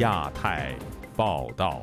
[0.00, 0.74] 亚太
[1.14, 1.82] 报道。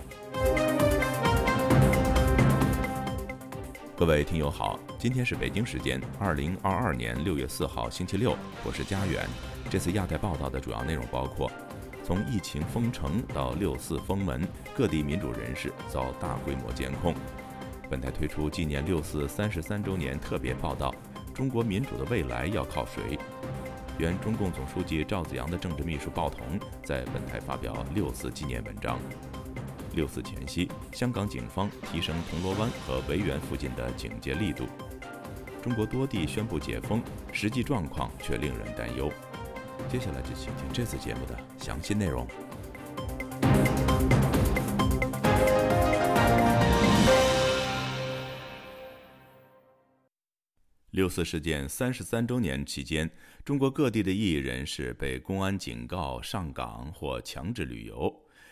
[3.96, 8.36] 各位听友好，今天是北京时间二零二二年六月四号星期六，
[8.66, 9.24] 我是佳远。
[9.70, 11.52] 这次亚太报道的主要内容包括：
[12.04, 14.42] 从疫情封城到六四封门，
[14.76, 17.14] 各地民主人士遭大规模监控。
[17.88, 20.92] 本台推出纪念六四三十三周年特别报道：
[21.36, 23.20] 中国民主的未来要靠谁？
[24.00, 26.46] 原中共总书记赵紫阳的政治秘书鲍同
[26.84, 29.00] 在本台发表六四纪念文章。
[29.96, 34.66] 六四前夕，香港警方提升铜锣湾和维园附近的警戒力度。
[35.64, 37.02] 中国多地宣布解封，
[37.34, 39.12] 实际状况却令人担忧。
[39.90, 42.28] 接下来就请听这次节目的详细内容。
[50.98, 53.08] 六四事件三十三周年期间，
[53.46, 58.12] 中国各地的异议人士被公安警告上岗或强制旅游。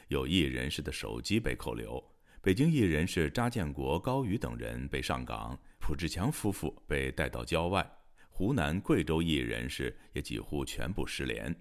[0.10, 2.00] 有异议人士的手机被扣留，
[2.44, 7.84] 北京异议人士查建国、高宇等人被上岗，蒲志强夫妇被带到郊外，
[8.30, 11.52] 湖南、贵州异议人士也几乎全部失联。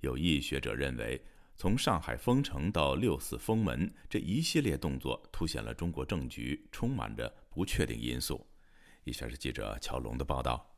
[0.00, 8.44] 有异议学者认为，从上海封城到六四封门这一系列动作，凸显了中国政局充满着不确定因素。
[9.04, 10.68] 以下是记者乔龙的报道。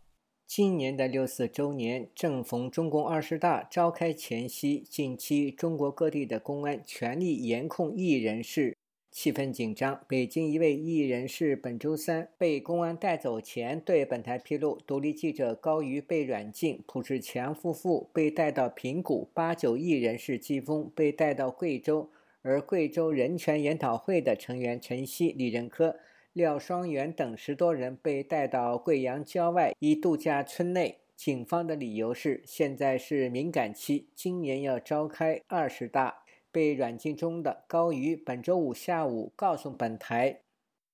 [0.47, 8.77] 今年的六四周年正逢中共二十大召开前夕，近期中国各地的公安全力严控异议人士，
[9.11, 10.05] 气氛紧张。
[10.07, 22.11] 北京一位异议人士本周三被公安带走前，对本台披露，独立记者高瑜被软禁，朴志强夫妇被带到平谷，八九异议人士季风被带到贵州，
[22.43, 25.97] 而贵州人权研讨会的成员陈希、李仁科。
[26.35, 36.25] 廖双元等十多人被带到贵阳郊外一度假村内，警方的理由是现在是敏感期，今年要召开二十大。
[36.51, 40.41] 被软禁中的高瑜本周五下午告诉本台：“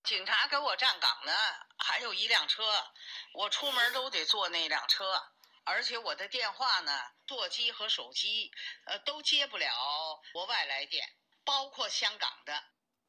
[0.05, 1.33] 警察给我站岗呢，
[1.79, 2.63] 还有一辆车，
[3.33, 5.05] 我出门都得坐那辆车，
[5.65, 6.93] 而且我的电话呢，
[7.27, 8.51] 座机和手机，
[8.85, 9.67] 呃，都接不了
[10.35, 11.03] 国外来电，
[11.45, 12.53] 包括香港的。”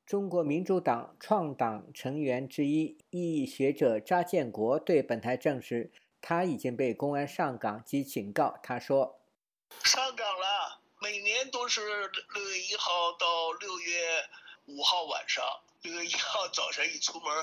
[0.06, 5.90] 中国民主党创党成员之一、异议学者查建国对本台证实，
[6.20, 8.60] 他已经被公安上岗及警告。
[8.62, 9.22] 他说
[9.86, 11.82] ：“上岗了，每年都是
[12.34, 14.26] 六月一号到六月
[14.66, 15.44] 五号晚上。
[15.84, 17.34] 六月一号早上一出门，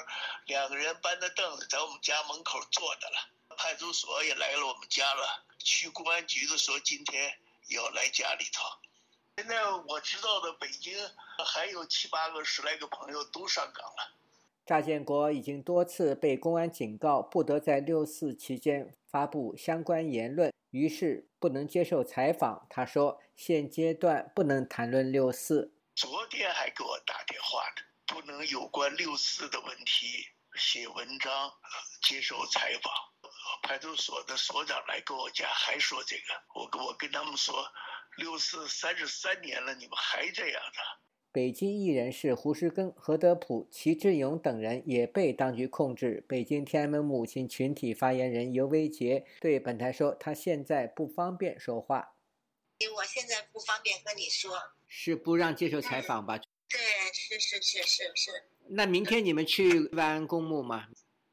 [0.47, 3.57] 两个人搬着凳子在我们家门口坐着了。
[3.57, 5.45] 派出所也来了我们家了。
[5.59, 7.33] 去公安局的说今天
[7.71, 8.63] 要来家里头。”
[9.39, 9.55] 现在
[9.87, 10.93] 我知道的，北京
[11.47, 14.13] 还有七八个、十来个朋友都上岗了。
[14.67, 22.67] 查建国已经多次被公安警告，不得在六四期间发布相关言论，于是不能接受采访。
[22.69, 30.27] 他说：“现阶段不能谈论六四。”昨天还给我打电话呢，不能有关六四的问题
[30.57, 31.53] 写文章、
[32.03, 32.93] 接受采访。
[33.63, 36.25] 派出所的所长来跟我讲，还说这个，
[36.55, 37.55] 我我跟他们说。
[38.19, 41.01] 六四三十三年了，你们还这样呢？
[41.31, 46.25] 北京艺人是胡石根、何德普、齐志勇等人也被当局控制。
[46.29, 52.17] 北京天安门母亲群体发言人尤维杰对本台说：“他现在不方便说话。”
[52.97, 54.59] 我现在不方便跟你说。
[54.89, 56.39] 是不让接受采访吧？
[56.69, 56.81] 对，
[57.13, 58.45] 是是是是是。
[58.71, 60.89] 那明天你们去万安公墓吗？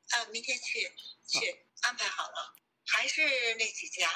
[0.10, 0.82] 啊，明天去
[1.26, 2.54] 去安排好了，
[2.86, 3.22] 还是
[3.58, 4.08] 那几家。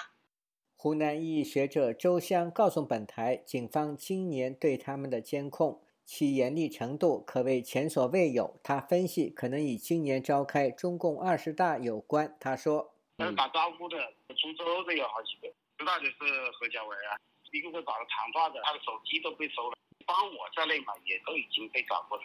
[0.82, 8.58] 湖南异议学者周湘告诉本台，警方今年对他们的监控，其严厉程度可谓前所未有。
[8.64, 12.34] 他分析，可能与今年召开中共二十大有关。
[12.40, 12.96] 他说
[13.36, 13.98] ：“打招呼的、
[14.38, 16.16] 株洲的有好几个，知道的是
[16.58, 17.20] 何家伟啊，
[17.52, 19.76] 一个个打了长发的，他的手机都被收了，
[20.08, 22.24] 包括我在内嘛，也都已经被抓过了。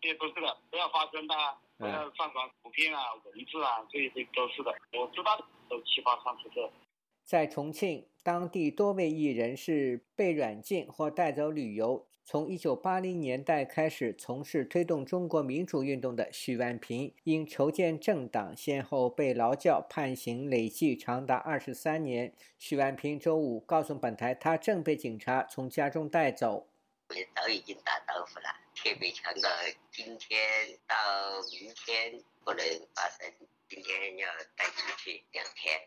[0.00, 1.34] 这些都是的，不要发声的，
[1.76, 4.72] 不要上传图片啊、文字啊，这些都是的。
[4.96, 5.36] 我知道
[5.68, 6.72] 都七八三十个。”
[7.30, 12.08] 在重庆，当地多位艺人是被软禁或带走旅游。
[12.24, 22.34] 从1980年代开始从事推动中国民主运动的许万平，因筹建政党，先后被劳教，判刑累计长达二十三年。
[22.58, 26.66] 许万平周五告诉本台，他正被警察从家中带走。
[27.36, 29.48] 早已经打招呼了，特别强调
[29.92, 30.40] 今天
[30.88, 30.96] 到
[31.52, 33.32] 明天不能发生，
[33.68, 34.26] 今天要
[34.56, 35.78] 带出去两天。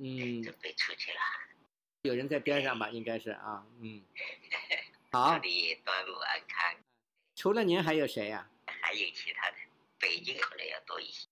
[0.00, 1.18] 嗯，准备出去了。
[2.02, 2.90] 有人在边上吧？
[2.90, 4.02] 应该是啊，嗯。
[5.12, 5.38] 好。
[5.38, 6.76] 祝你端午安康。
[7.34, 8.48] 除了您，还有谁呀？
[8.66, 9.56] 还有其他的，
[9.98, 11.28] 北京可能要多一些。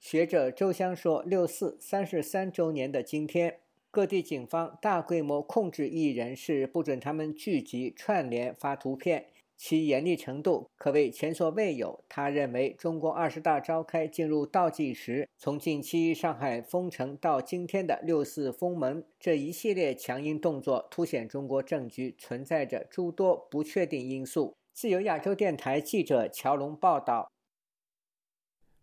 [0.00, 3.60] 学者周湘说：“六四三十三周年的今天，
[3.90, 9.30] 各地警方大规模控制艺人是，不准他们聚集、串联、发图片。
[9.58, 12.04] 其严厉程度可谓前所未有。
[12.08, 24.56] 他认为，中国二十大召开进入倒计时，从近期上海封城到今天的六四封门，这一系列强硬动作凸显中国政局存在着诸多不确定因素。
[24.72, 27.28] 自由亚洲电台记者乔龙报道。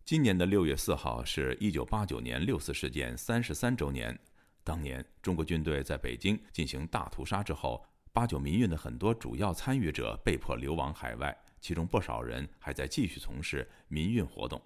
[0.03, 4.19] 今年的六月四号是一九八九年六四事件三十三周年。
[4.61, 7.81] 当年，中国军队在北京进行大屠杀之后。
[8.15, 14.61] 八九民运的很多主要参与者被迫流亡海外，其中不少人还在继续从事民运活动。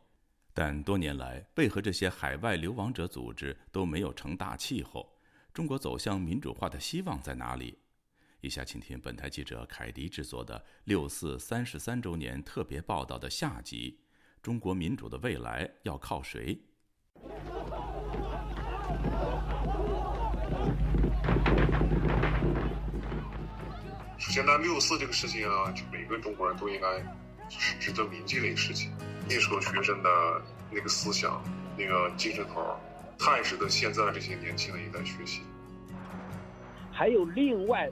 [0.53, 5.17] 但多年来，为何这些海外流亡者组织都没有成大气候？
[5.51, 7.75] 中国走向民主化的希望在哪里？
[8.41, 13.99] 以下请听本台记者凯迪制作的六四三十三周年特别报道的下集：
[14.43, 16.55] 中国民主的未来要靠谁？
[24.19, 26.99] 现在六四这个事情啊，就每个中国人都应该
[27.49, 28.91] 是值得铭记的一个事情。
[29.27, 30.09] 那时候学生的
[30.69, 31.41] 那个思想、
[31.77, 32.61] 那个精神头，
[33.17, 35.41] 太值得现在这些年轻的一代学习。
[36.91, 37.89] 还有另外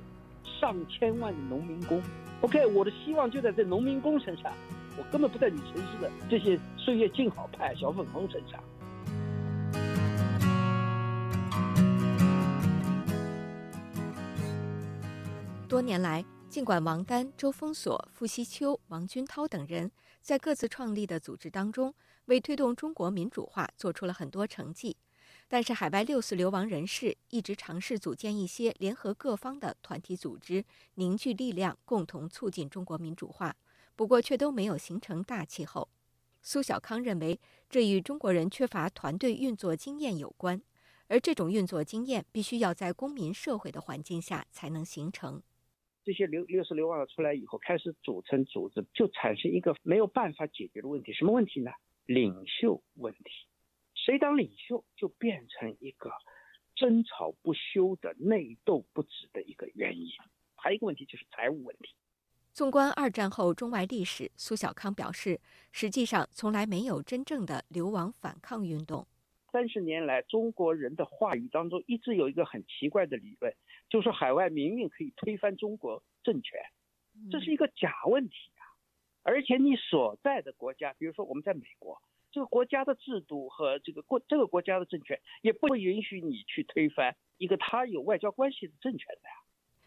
[0.60, 2.04] 上千万的农民工
[2.42, 4.52] ，OK，我的希望就在这农民工身上，
[4.98, 8.62] 我根本不在你城市的这些岁月静好派、小粉红身上。
[15.68, 19.92] 多年来，尽管王丹、周峰锁、傅西秋、王军涛等人
[20.22, 21.94] 在各自创立的组织当中
[22.26, 24.96] 为推动中国民主化做出了很多成绩，
[25.50, 33.54] 但是海外六四流亡人士一直尝试组建一些联合各方的团体组织，凝聚力量，共同促进中国民主化。
[33.98, 35.90] 不过，却都没有形成大气候。
[36.42, 40.62] 苏小康认为，这与中国人缺乏团队运作经验有关，
[41.08, 45.44] 而这种运作经验必须要在公民社会的环境下才能形成。
[46.08, 51.12] 这些流六十流亡者出来以后，开始组成组织，就产生一个没有办法解决的问题。
[51.12, 51.70] 什么问题呢？
[52.06, 53.26] 领袖问题。
[53.94, 56.10] 谁当领袖，就变成一个
[56.78, 60.08] 争吵不休的内斗不止的一个原因。
[60.56, 61.94] 还有一个问题就是财务问题。
[62.54, 65.42] 纵观二战后中外历史，苏小康表示，
[65.74, 69.06] 实际上从来没有真正的流亡反抗运动。
[69.52, 73.54] 三十年来，中国人的话语当中一直有一个很奇怪的理论。
[73.90, 76.60] 就是海外民运可以推翻中国政权，
[77.32, 78.64] 这是一个假问题啊！
[79.24, 82.02] 而且你所在的国家，比如说我们在美国，
[82.32, 89.36] 这个国家的制度和这个国这个国家的政权，也不允许你去推翻一个他有外交关系的政权的呀。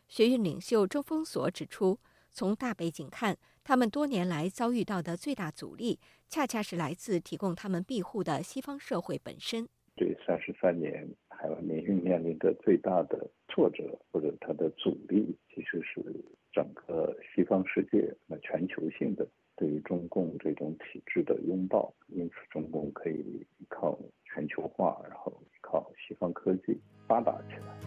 [0.09, 1.99] 学运领袖周峰所指出，
[2.31, 9.69] 从大背景看，他们多年来遭遇到的最大阻力，恰恰是来自提供他们庇护的西方社会本身。
[9.95, 11.09] 对三十三年。
[11.41, 16.05] 海外民运面临的最大的挫折或者它的阻力，其实是
[16.53, 19.27] 整个西方世界那全球性的
[19.57, 21.95] 对于中共这种体制的拥抱。
[22.09, 26.79] 因此，中共可以依靠全球化，然后依靠西方科技
[27.09, 27.81] 发达起来。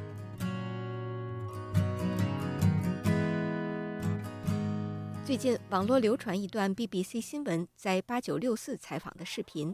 [5.24, 9.72] 最近，网络流传一段 BBC 新闻在八九六四采访的视频。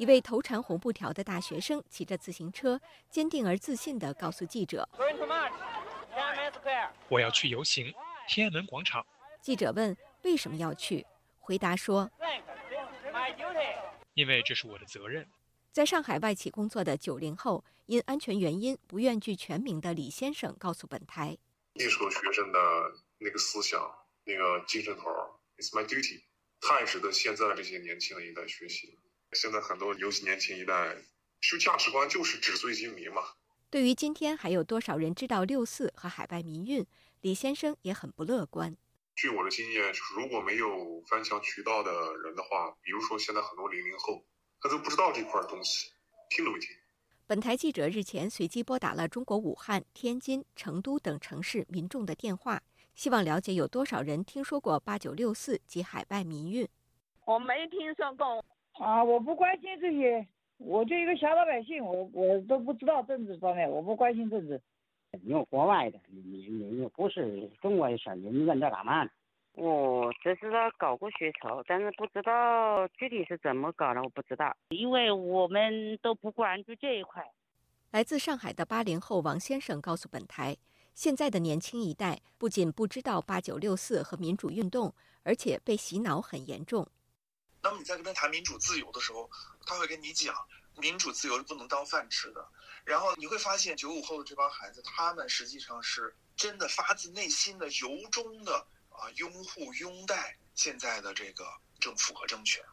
[0.00, 2.80] 一位头缠红布条的大学生骑着自行车，
[3.10, 4.88] 坚定而自信地告诉记者
[7.10, 7.92] ：“我要去游行，
[8.26, 9.06] 天安门广场。”
[9.42, 11.04] 记者问：“为什么要去？”
[11.38, 12.10] 回答说
[14.16, 15.28] ：“因为这是我的责任。”
[15.70, 21.36] 在上海外企工作的九零后，因安全原因不愿具全名的李先生告诉本台
[21.76, 22.58] ：“那时候学生的
[23.18, 23.78] 那个思想、
[24.24, 25.10] 那个精神头
[25.58, 26.22] ，It's my duty，
[26.58, 28.98] 太值得现在这些年轻的一代学习。”
[29.32, 30.96] 现在很多尤其年轻一代，
[31.40, 33.22] 就价值观就是纸醉金迷嘛。
[33.70, 36.84] 对于今天还有多少人知道六四和海外民运，
[37.20, 38.76] 李先生也很不乐观。
[39.14, 41.92] 据我的经验，就是如果没有翻墙渠道的
[42.24, 44.24] 人的话，比如说现在很多零零后，
[44.60, 45.92] 他都不知道这块东西，
[46.30, 46.68] 听都没听。
[47.26, 52.60] 本台记者日前随机拨打了中国武汉、天津、成都等城市民众的电话，
[52.96, 56.68] 希望了解有多少人听说过八九六四及海外民运。
[57.26, 58.44] 我没听说过。
[58.80, 64.58] 啊，我不关心这些，我就一个小老百姓，我我都不知道政治方面，我不关心政治。
[65.24, 69.06] 有国外的，你你你不是中国的事儿，你问这干嘛？
[69.52, 77.22] 我只知道搞过学潮，但是不知道具体是怎么搞的，我不知道，因为我们都不关注这一块。
[77.90, 80.56] 来自上海的八零后王先生告诉本台，
[80.94, 86.86] 现在的年轻一代不仅不知道八九六四和民主运动，而且被洗脑很严重。
[87.62, 89.30] 那么你在跟他谈民主自由的时候，
[89.66, 90.34] 他会跟你讲，
[90.78, 92.46] 民主自由是不能当饭吃的。
[92.84, 101.44] 然后你会发现，九五后的这帮孩子，他们实际上是真的发自内心的、由衷的啊拥护、拥戴现在的这个
[101.78, 102.64] 政府和政权。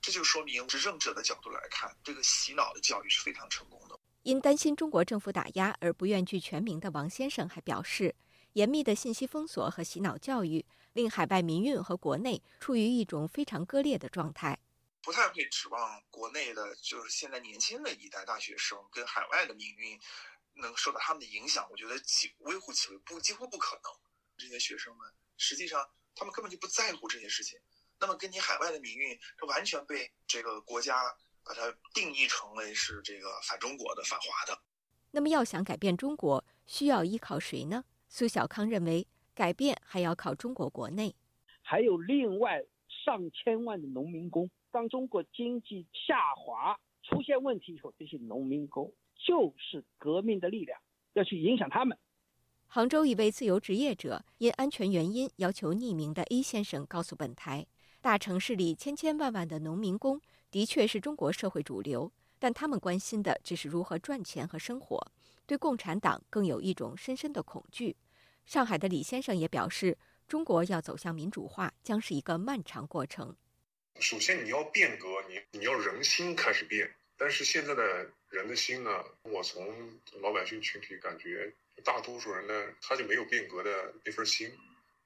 [0.00, 3.98] 这就说明，执政者的角度来看，这个洗脑的教育是非常成功的。
[4.22, 8.14] 因担心中国政府打压而不愿具全名的王先生还表示，
[8.54, 10.64] 严密的信息封锁和洗脑教育
[11.00, 14.58] 令海外民运和国内处于一种非常割裂的状态。
[15.00, 19.98] 不太会指望国内的，就是现在年轻的一代大学生跟海外的命运
[20.56, 21.66] 能受到他们的影响。
[21.70, 23.90] 我觉得几微乎其微，不几乎不可能。
[24.36, 27.58] 这些学生们实际上他们根本就不在乎这些事情。
[27.98, 31.02] 那么跟你海外的命运是完全被这个国家
[31.42, 34.62] 把它定义成为是这个反中国的、反华的。
[35.12, 37.84] 那么要想改变中国，需要依靠谁呢？
[38.08, 39.06] 苏小康认为，
[39.40, 41.14] 改变还要靠中国国内，
[41.62, 44.50] 还有另外上千万的农民工。
[44.70, 50.78] 当中国经济下滑出现问题以后，这些农民工就是革命的力量，
[51.14, 51.96] 要去影响他们。
[52.66, 57.66] 杭州一位自由职业者因安全原因要求匿名的 A 先生告诉本台。
[58.02, 60.20] 大城市里千千万万的农民工
[60.50, 65.02] 的确是中国社会主流，但他们关心的只是如何赚钱和生活，
[65.46, 67.96] 对共产党更有一种深深的恐惧。
[68.50, 73.32] 上海的李先生也表示，中国要走向民主化将是一个漫长过程。
[74.00, 78.90] 首先，你要变革，你你要人心开始变，但是现在的人的心呢，
[79.22, 79.64] 我从
[80.20, 81.54] 老百姓群体感觉，
[81.84, 82.52] 大多数人呢，
[82.82, 83.70] 他就没有变革的
[84.04, 84.50] 那份心。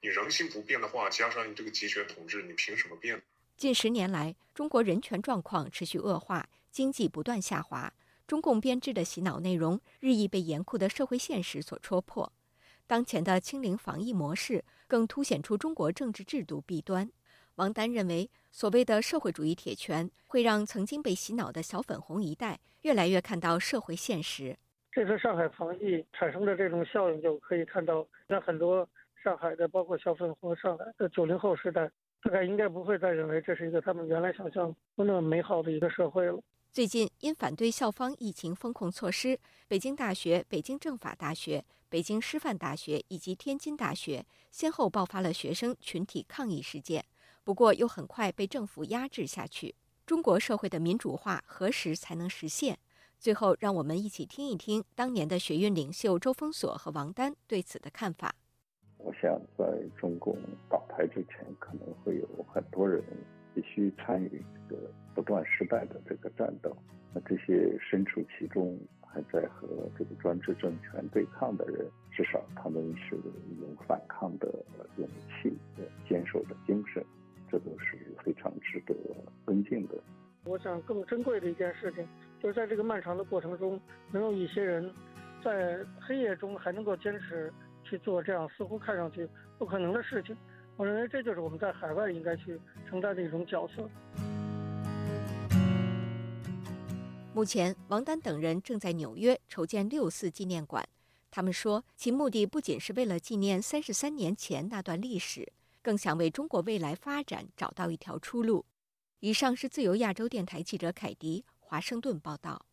[0.00, 3.22] 你人心不变的话，加上你这个集权统治，你凭什么变？
[3.58, 7.92] 近十年来，中国人权状况持续恶化，经济不断下滑，
[8.26, 12.32] 中共编织的洗脑内容日益被严酷的社会现实所戳破。
[12.86, 17.10] 当前的清零防疫模式更凸显出中国政治制度弊端。
[17.56, 24.56] 王丹认为，所谓的社会主义铁拳会让曾经被洗脑的小粉红一代越来越看到社会现实。
[24.92, 28.88] 这次上海防疫产生的这种效应，就可以看到，那很多。
[29.22, 31.90] 上海的包括小粉红，上海的九零后时代，
[32.22, 36.38] 大概应该不会再认为这是一个他们原来想象不那么美好的一个社会了。
[36.70, 41.64] 最近，因反对校方疫情风控措施，北京大学、北京政法大学、
[41.94, 47.04] 北京师范大学以及天津大学先后爆发了学生群体抗议事件，
[47.44, 49.76] 不过又很快被政府压制下去。
[50.04, 52.76] 中国社会的民主化何时才能实现？
[53.20, 58.34] 最后，让我们一起听一听当年的学运领袖周峰锁和王丹对此的看法。
[58.98, 59.64] 我想，在
[59.96, 60.36] 中共
[60.68, 63.04] 倒台之前，可能会有很多人
[63.54, 66.76] 必须参与这个不断失败的这个战斗。
[67.14, 68.76] 那这些身处其中，
[69.14, 74.52] 还在和这个专制政权对抗的人，至少他们是有反抗的
[74.96, 75.56] 勇气、
[76.08, 77.04] 坚守的精神，
[77.48, 78.92] 这都是非常值得
[79.44, 79.94] 尊敬的。
[80.44, 82.04] 我想，更珍贵的一件事情，
[82.42, 83.80] 就是在这个漫长的过程中，
[84.10, 84.92] 能有一些人
[85.44, 87.52] 在黑夜中还能够坚持。
[87.86, 89.28] 去做这样似乎看上去
[89.58, 90.34] 不可能的事情，
[90.78, 93.86] 我认为这就是我们在海外应该去承担的一种角色。
[97.34, 100.88] 目前，王丹等人正在纽约筹建六四纪念馆。
[101.32, 108.64] 他们说，其目的不仅是为了纪念三十三年前那段历史，更想为中国未来发展找到一条出路。
[109.18, 112.66] 以上是自由亚洲电台记者凯迪华盛顿报道。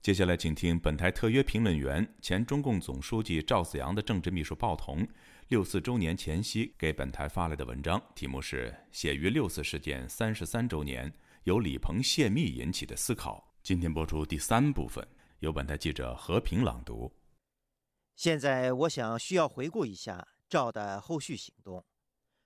[0.00, 5.06] 接下来，请听本台特约评论员、前中共总书记赵紫阳的政治秘书鲍彤
[5.48, 11.12] 六四周年前夕给本台发来的文章，题目是《写于六四事件三十三周年，
[11.48, 13.42] 由李鹏泄密引起的思考》。
[13.62, 15.02] 今天播出第三部分，
[15.38, 17.10] 由本台记者和平朗读。
[18.16, 21.82] 现在，我想需要回顾一下赵的后续行动。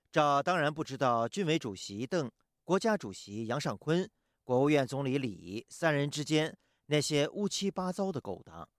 [0.09, 2.31] 赵当然不知道军委主席邓、
[2.63, 4.09] 国家主席杨尚昆、
[4.41, 6.57] 国务院总理李三人之间。
[6.85, 8.69] 那些乌七八糟的勾当，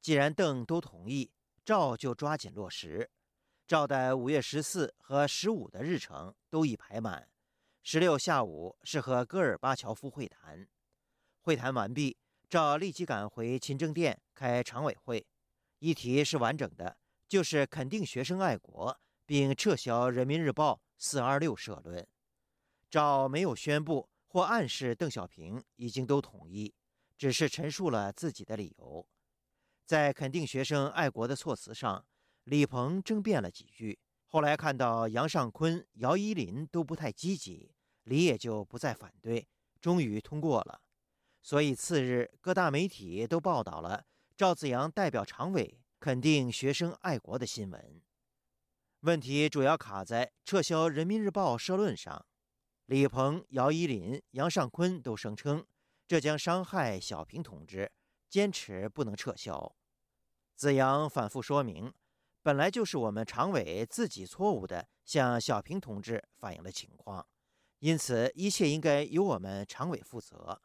[0.00, 1.30] 既然邓都同意，
[1.66, 3.10] 赵就抓紧落实。
[3.66, 7.28] 赵的五月十四和十五的日程都已排满。
[7.82, 10.68] 十六下午是和戈尔巴乔夫会谈，
[11.40, 12.16] 会谈完毕，
[12.48, 15.26] 赵立即赶回勤政殿开常委会，
[15.78, 16.96] 议题是完整的，
[17.26, 22.06] 就是肯定学生爱国，并撤销《人民日报》四二六社论。
[22.90, 26.74] 赵没有宣布或暗示邓小平已经都同意。
[27.16, 29.06] 只是陈述了自己的理由，
[29.84, 32.06] 在肯定学生爱国的措辞上，
[32.44, 33.98] 李鹏争辩了几句。
[34.32, 39.48] 后来看到杨尚昆、姚依林都不太积极，李也就不再反对，
[39.80, 40.80] 终于通过了。
[41.42, 44.04] 所以次日各大媒体都报道了
[44.36, 48.00] 赵子阳代表常委肯定学生爱国的新闻。
[49.00, 52.24] 问题主要卡在撤销《人民日报》社论上，
[52.86, 55.66] 李鹏、姚依林、杨尚昆都声称。
[56.06, 57.90] 这将伤害小平同志，
[58.28, 59.74] 坚持不能撤销。
[60.54, 61.92] 子阳反复说明，
[62.42, 67.26] 本来就是我们常委自己错误的向小平同志反映了情况，
[67.80, 70.58] 因此一切应该由我们常委负责。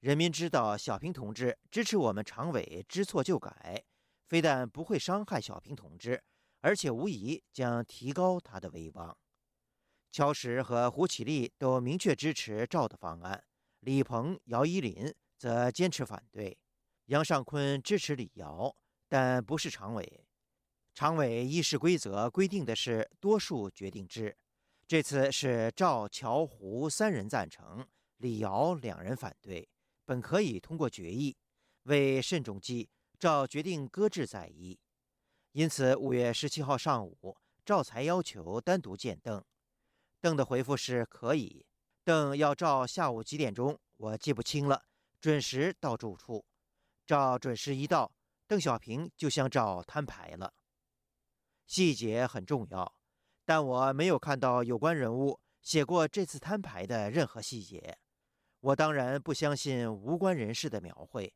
[0.00, 3.84] 人民知道小平同志支持我们常委知错就改，
[4.26, 6.20] 非但不会伤害小平同志，
[6.60, 9.16] 而且无疑将提高他的威望。
[10.10, 13.44] 乔石和胡启立都明确支持赵的方案，
[13.80, 16.58] 李鹏、姚依林则坚持反对。
[17.06, 18.74] 杨尚昆支持李瑶，
[19.08, 20.23] 但不是常委。
[20.94, 24.36] 常委议事规则规定的是多数决定制，
[24.86, 27.84] 这次是赵、乔、胡三人赞成，
[28.18, 29.68] 李姚两人反对。
[30.04, 31.36] 本可以通过决议，
[31.84, 34.78] 为慎重计，赵决定搁置再议。
[35.50, 39.44] 因此，五月十七号上午，赵才要求单独见邓。
[40.20, 41.66] 邓的回复是可以。
[42.04, 44.84] 邓要赵下午几点钟，我记不清了，
[45.20, 46.44] 准时到住处。
[47.04, 48.12] 赵准时一到，
[48.46, 50.54] 邓小平就向赵摊牌了。
[51.66, 52.94] 细节很重要，
[53.44, 57.98] 但我没有看到有关人物写过这次摊牌的任何细节。
[58.60, 61.34] 我当然不相信无关人士的描绘，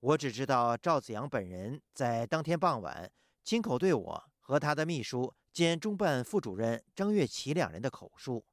[0.00, 3.10] 我只知道赵子阳本人在当天傍晚
[3.42, 8.44] 亲口对我和他的秘书兼中办副主任张月琪两人的口述。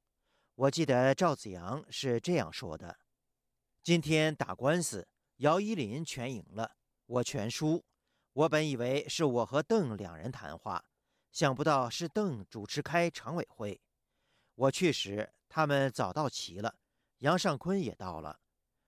[0.54, 2.98] 我记得赵子阳是这样说的
[3.82, 6.76] ：“今天打官司，姚依林全赢了，
[7.06, 7.84] 我全输。
[8.34, 10.84] 我本以为是我和邓两人谈话，
[11.32, 13.80] 想不到是邓主持开常委会。
[14.54, 16.76] 我去时，他们早到齐了。”
[17.22, 18.40] 杨尚昆也到了，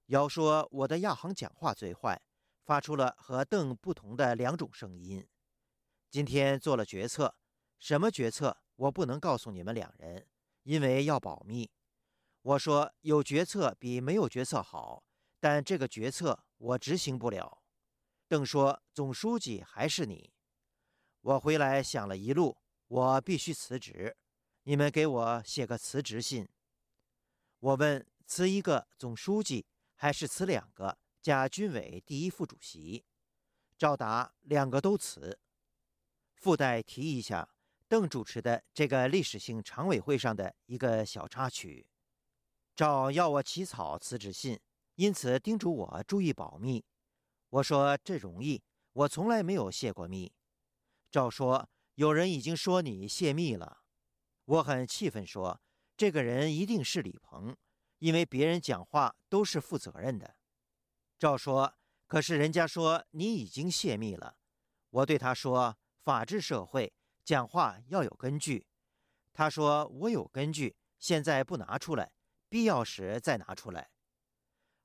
[0.06, 2.20] 姚说：“我的亚航讲话最坏，
[2.64, 5.26] 发出了和邓不同的两种声音。
[6.10, 7.36] 今天做了决策，
[7.78, 10.26] 什么决策我不能告诉你们两人，
[10.64, 11.70] 因为要保密。
[12.42, 15.04] 我说有决策比没有决策好，
[15.40, 17.62] 但这个决策我执行不了。
[18.26, 20.33] 邓说：总书记还是你。
[21.24, 24.14] 我回来想了一路，我必须辞职，
[24.64, 26.48] 你们给我写个辞职信。
[27.58, 33.04] 我问。”辞一个总书记，还是辞两个加军委第一副主席？
[33.76, 35.38] 赵达两个都辞。
[36.34, 37.46] 附带提一下，
[37.86, 41.86] 邓主持的这个历史性常委会上的一个小插曲。
[42.74, 44.58] 赵要我起草辞职信，
[44.94, 46.82] 因此叮嘱我注意保密。
[47.50, 48.62] 我说这容易，
[48.94, 50.32] 我从来没有泄过密。
[51.14, 53.84] 赵说有人已经说你泄密了。
[54.46, 55.60] 我很气愤，说
[55.96, 57.56] 这个人一定是李鹏。
[58.00, 60.34] 因为别人讲话都是负责任的，
[61.16, 61.72] 赵说
[62.08, 64.38] ：“可是人家说你已经泄密了。”
[64.90, 68.66] 我对他说：“法治社会讲话要有根据。”
[69.32, 72.10] 他说：“我有根据，现在不拿出来，
[72.48, 73.88] 必要时再拿出来。”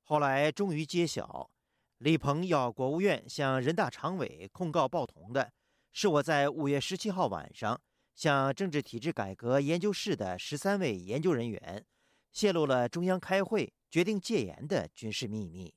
[0.06, 1.50] 后来终于揭晓，
[1.98, 5.52] 李鹏要国务院向人大常委控告报童的，
[5.92, 7.80] 是我在五月十七号晚上
[8.16, 11.86] 向政治体制改革研究室的十三位研究人员。
[12.32, 15.74] 泄露了中央开会决定戒严的军事秘密，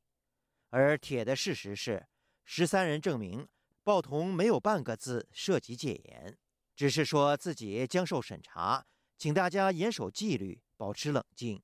[0.68, 2.07] 而铁的事实是，
[2.44, 3.48] 十三人证明
[3.83, 6.37] 鲍同没有半个字涉及戒严，
[6.77, 8.85] 只是说自己将受审查，
[9.16, 11.62] 请大家严守纪律，保持冷静。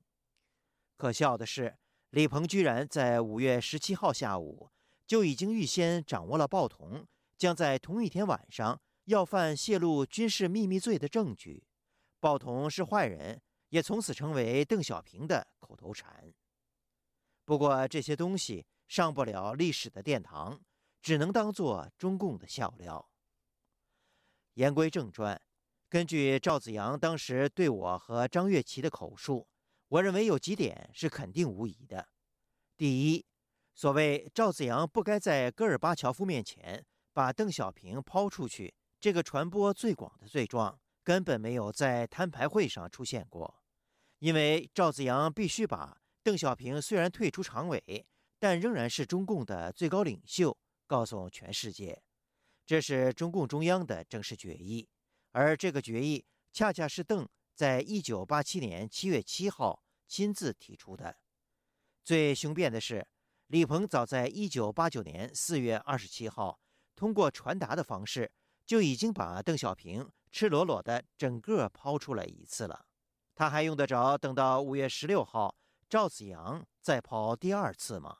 [0.97, 1.77] 可笑的是，
[2.09, 4.71] 李鹏居然在五月十七号下午
[5.05, 7.05] 就已经预先掌握了鲍同
[7.39, 11.63] 将在同一天晚上要犯泄露军事秘密罪的证据，
[12.19, 13.41] 报同是坏人。
[13.69, 16.33] 也从此成为邓小平的口头禅。
[17.45, 20.59] 不过这些东西上不了历史的殿堂，
[21.03, 23.11] 只能当做中共的笑料。
[24.55, 25.39] 言归正传，
[25.87, 29.47] 根据赵子阳当时对我和张月琪的口述，
[29.87, 32.09] 我认为有几点是肯定无疑的：
[32.75, 33.23] 第一，
[33.75, 36.83] 所谓赵子阳不该在戈尔巴乔夫面前
[37.19, 43.61] 把邓小平抛出去，这个传播最广的罪状，根本没有在摊牌会上出现过。
[44.19, 48.07] 因为赵子阳必须把邓小平虽然退出常委，
[48.39, 52.01] 但仍然是中共的最高领袖告诉全世界，
[52.65, 54.87] 这是中共中央的正式决议，
[55.33, 61.17] 而这个决议恰恰是邓在一九八七年七月七号亲自提出的。
[62.01, 63.05] 最雄辩的是，
[63.47, 66.61] 李鹏早在一九八九年四月二十七号
[66.99, 68.29] 通过传达的方式，
[68.65, 72.85] 就已经把邓小平赤裸裸的整个抛出来一次了。
[73.33, 75.55] 他还用得着等到五月十六号
[75.89, 78.17] 赵子阳再抛第二次吗？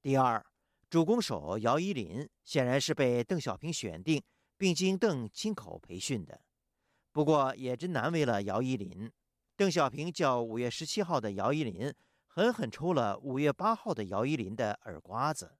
[0.00, 0.46] 第二，
[0.88, 4.22] 主攻手姚依林显然是被邓小平选定，
[4.56, 6.42] 并经邓亲口培训的。
[7.10, 9.10] 不过也真难为了姚依林。
[9.56, 11.92] 邓小平叫五月十七号的姚依林，
[12.28, 15.56] 狠狠抽了五月八号的姚依林的耳刮子。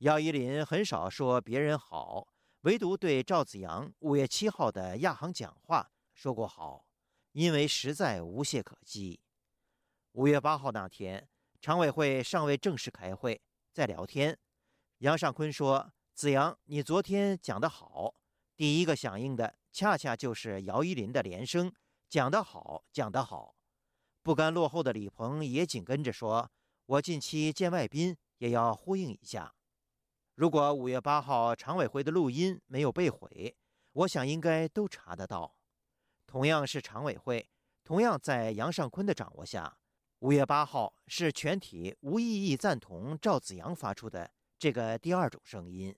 [0.00, 2.28] 姚依林很少说别人好，
[2.60, 6.86] 唯独对赵子阳五月七号的亚行讲话说过好，
[7.32, 9.18] 因为实在无懈可击。
[10.12, 11.26] 五月八号那天，
[11.62, 13.40] 常委会尚未正式开会，
[13.72, 14.38] 在聊天。
[14.98, 18.14] 杨尚昆说：“子阳，你昨天讲得好。”
[18.54, 21.72] 第一个响应的恰恰就是姚依林的连声
[22.10, 23.56] ：“讲得好，讲得好。”
[24.22, 26.50] 不甘落后的李鹏也紧跟着说
[26.84, 29.54] ：“我近期见外宾也要呼应一下。”
[30.36, 33.56] 如果五月八号常委会的录音没有被毁，
[33.92, 35.56] 我想应该都查得到。
[36.26, 37.48] 同样是常委会，
[37.82, 39.78] 同样在杨尚昆的掌握下，
[40.18, 45.96] 五月八号是全体无异议赞同赵子阳发出的这个第二种声音。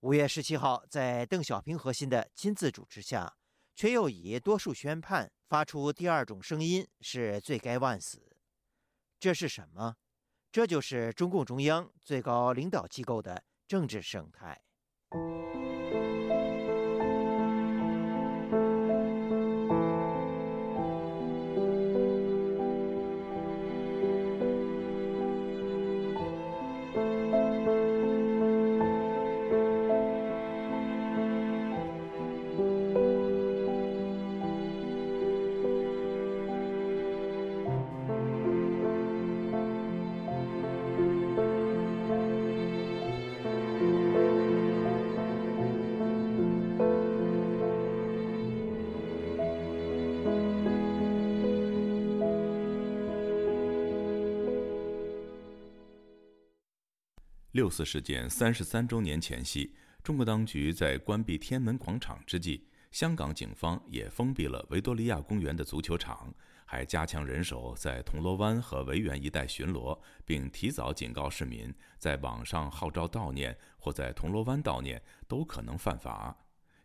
[0.00, 3.34] 五月十七号在邓小平核心的亲自主持下，
[3.74, 8.36] 却又以多数宣判发出第二种声音，是罪该万死。
[9.18, 9.96] 这是什么？
[10.50, 13.42] 这就是中共中央最高领导机构的。
[13.72, 14.60] 政治生态。
[57.62, 59.72] 六四事件三十三周年前夕，
[60.02, 76.36] 中国当局在关闭天安门广场之际，香港警方也封闭了维多利亚公园的足球场，还加强人手在铜锣湾和维园一带巡逻，并提早警告市民，在网上号召悼念或在铜锣湾悼念都可能犯法。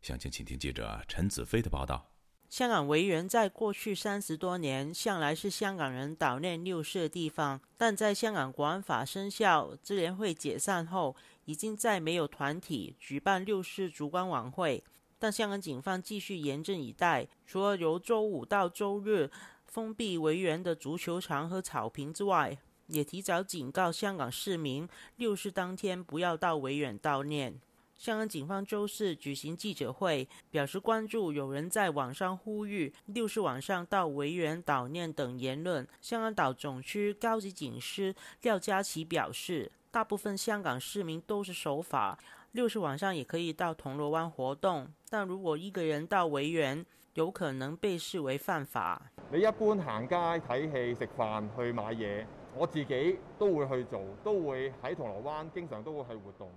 [0.03, 2.16] 详情，请听记者陈子飞的报道。
[2.49, 14.81] 香港维园在过去三十多年向来是香港人悼念六四的地方，但在香港国安法生效、支联会解散后，已经再没有团体举办六四烛光晚会。
[15.19, 19.29] 但香港警方继续严阵以待，除了由周五到周日
[19.65, 27.59] 封闭维园的足球场和草坪之外，也提早警告香港市民，六四当天不要到维园悼念。
[27.97, 35.85] 香港警方周四举行记者会，表示关注有人在网上呼吁六四晚上到维园悼念等言论。
[35.99, 42.19] 香港岛总区高级警司廖嘉琪表示，大部分香港市民都是守法，
[42.51, 49.11] 六四晚上也可以到铜锣湾活动，但如果一个人到维园，有可能被视为犯法。
[49.31, 52.23] 你一般行街睇戏、食饭、去买嘢，
[52.55, 56.47] 我自己都会去做，都会喺铜锣湾，经常都会去活动。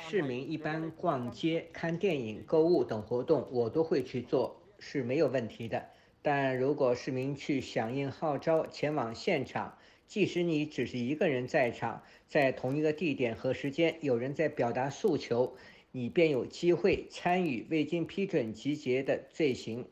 [0.00, 5.88] 市民一般逛街、看电影、购物等活动，我都会去做，是没有问题的。
[6.20, 15.56] 但如果市民去响应号召前往现场，即使你只是一个人在场，在同一个地点和时间有人在表达诉求，
[15.90, 19.84] 你便有机会参与未经批准集结的罪行，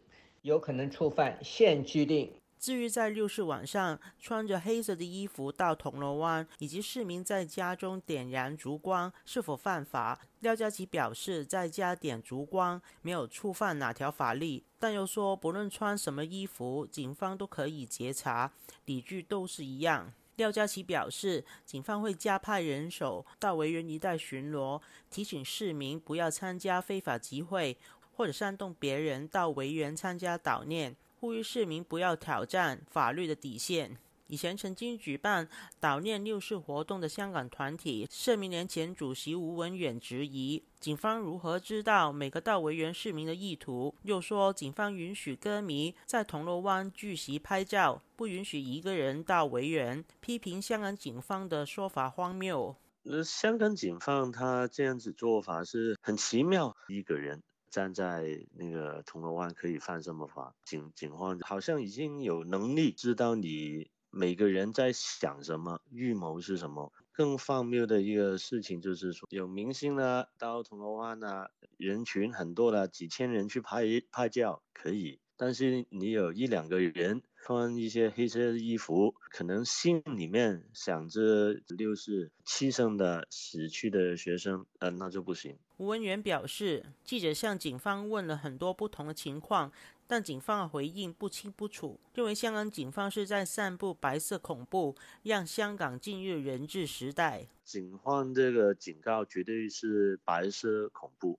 [0.43, 2.31] 有可能触犯限聚令。
[2.61, 18.53] 至于在六日晚上穿着黑色的衣服到铜锣湾，以及市民在家中点燃烛光是否犯法，廖家琪表示，在家点烛光没有触犯哪条法律，但又说不论穿什么衣服，警方都可以截查，
[18.85, 20.13] 理据都是一样。
[20.37, 27.79] 廖家琪表示，警方会加派人手到维园一带巡逻，提醒市民不要参加非法集会
[28.15, 30.95] 或者煽动别人到维园参加悼念。
[31.21, 33.99] 呼吁市民不要挑战法律的底线。
[34.27, 35.49] 以前曾经举办
[35.81, 52.75] 悼念六四活动的香港团体社民连前主席吴文远质疑警方如何知道每个到维园市民的意图，又说警方允许歌迷在铜锣湾聚集拍照，不允许一个人到维园，批评香港警方的说法荒谬。
[53.03, 57.43] 那香港警方他这样子做法是很奇妙，一个人。
[57.71, 60.55] 站在那个铜锣湾可以犯什么法？
[60.65, 66.93] 警警方好像已经有能力知道你每个人在想什么，预谋是什么。
[67.13, 75.21] 更荒谬的一个事情就是说，有明星呢到铜锣湾呢，人群很多的，几千人去拍拍照可以。
[75.41, 85.57] 但是你有一两个人穿一些黑色的衣服，可能心里面想着六四牺牲的死去的学生，呃，那就不行。
[85.79, 89.73] 吴文元表示，记者向警方问了很多不同的情况，
[90.07, 97.47] 但警方的回应不清不楚，认为香港警方是在散布白色恐怖，让香港进入人质时代。
[97.65, 101.39] 警方这个警告绝对是白色恐怖，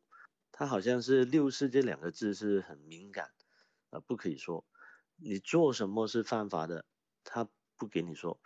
[0.51, 3.29] 他好像是六四这两个字是很敏感，
[3.91, 4.65] 啊，不可以说，
[5.15, 6.86] 你做什么是犯法的，
[7.23, 8.39] 他不给你说。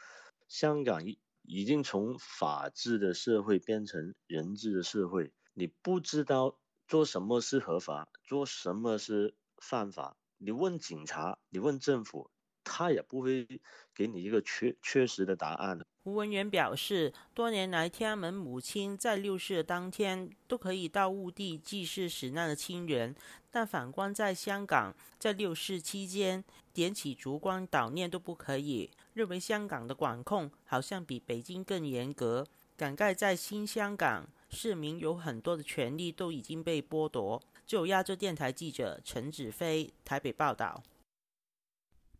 [0.50, 9.34] 香港已已经从法治的社会变成人治的社会，你不知道做什么是合法，做什么是。
[9.58, 12.30] 犯法，你问警察，你问政府，
[12.66, 13.48] 他也不会
[13.94, 15.80] 给你一个确确实的答案。
[16.04, 23.16] 胡文元表示，多年来，天安门母亲在六四当天都可以到墓地祭祀死难的亲人，
[23.50, 32.46] 但反观在香港，在六四期间点起烛光悼念都不可以，认为香港的管控好像比北京更严格。
[32.78, 37.42] 感慨在新香港，市民有很多的权利都已经被剥夺。
[37.66, 40.84] 就亚洲电台记者陈子飞台北报道。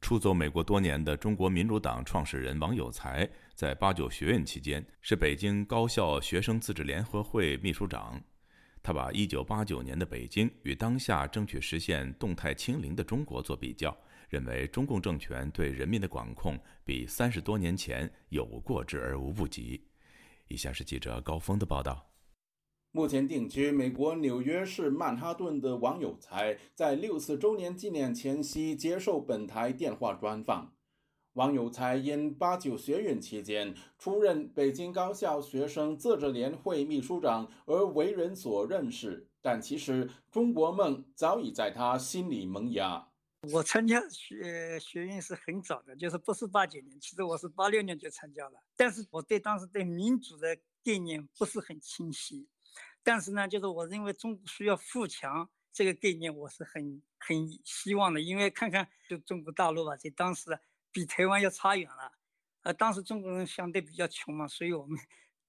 [0.06, 8.22] 出走美国多年的中国民主党创始人王有才，在八九学院期间是北京高校学生自治联合会秘书长。
[8.84, 13.98] 他把一九八九年的北京与当下争取实现动态清零的中国做比较，
[14.30, 19.84] 认为中共政权对人民的管控比三十多年前有过之而无不及。
[20.50, 22.15] 以下是记者高峰的报道。
[22.96, 30.74] 目前定居美国纽约市曼哈顿的王有才，在六四周年纪念前夕接受本台电话专访。
[31.34, 43.10] 王有才因八九学运期间出任北京高校学生自治联会秘书长而为人所认识，但其实中国梦早已在他心里萌芽。
[43.52, 52.48] 我参加学学运是很早的，就是不是八九年，其实我是八六年就参加了，但是我对当时对民主的概念不是很清晰。
[53.06, 58.20] 但是呢，就是我认为中国需要富强这个概念，我是很很希望的。
[58.20, 60.60] 因为看看就中国大陆吧，在当时
[60.92, 62.12] 比台湾要差远了。
[62.64, 65.00] 呃，当时中国人相对比较穷嘛，所以我们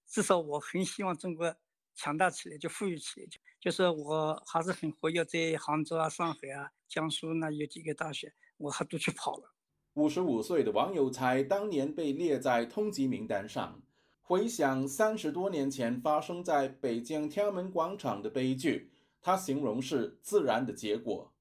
[0.06, 1.56] 至少我很希望中国
[1.94, 3.26] 强大起来，就富裕起来。
[3.26, 9.54] 就就是我还是很活跃在杭州啊、上海啊、江苏那有几个大学，我还都去跑了。
[9.94, 13.80] 五十五岁的王有才当年被列在通缉名单上。
[14.28, 18.90] 回想三十多年前发生在北京天安门广场的悲剧，
[19.22, 21.32] 他形容是自然的结果。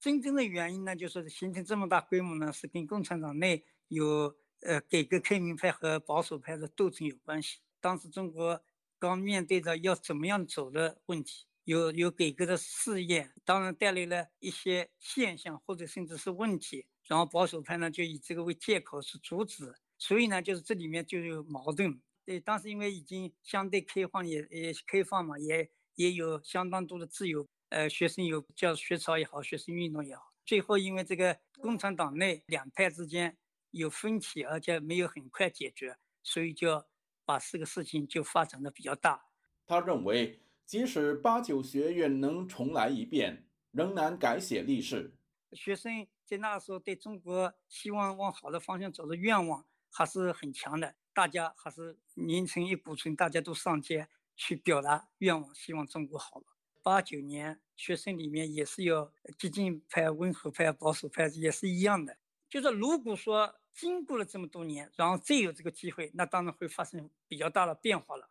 [0.00, 7.58] 真正的原因呢，就是形成这么大规模呢，是跟共产党内有呃改革开明派和保守派的斗争有关系。
[7.78, 8.58] 当时中国
[8.98, 22.00] 刚面对着要怎么样走的问题，有有改革的试验，当然带来了一些现象或者甚至是问题，然后保守派呢就以这个为借口去阻止，所以呢，就是这里面就有矛盾。
[22.24, 27.46] 对，当时因为已经相对开放，也也开放嘛，也也有相当多的自由。
[27.68, 30.32] 呃，学生有叫学潮也好，学生运动也好。
[30.46, 33.36] 最后因为这个共产党内两派之间
[33.70, 36.84] 有分歧，而且没有很快解决，所以就
[37.24, 39.26] 把这个事情就发展的比较大。
[39.66, 45.14] 他认为，即使八九学院能重来一遍，仍难改写历史。
[45.52, 50.94] 学生在那时候对中国希望往好的方向走的愿望还是很强的。
[51.14, 56.46] 大家还是拧成一股绳，大家都上街去表达愿望，希望中国好了。
[56.82, 62.18] 八九年学生里面也是有激进派、温和派、保守派，也是一样的。
[62.50, 68.28] 就是如果说经过了这么多年，然后再有这个机会，那当然会发生比较大的变化了。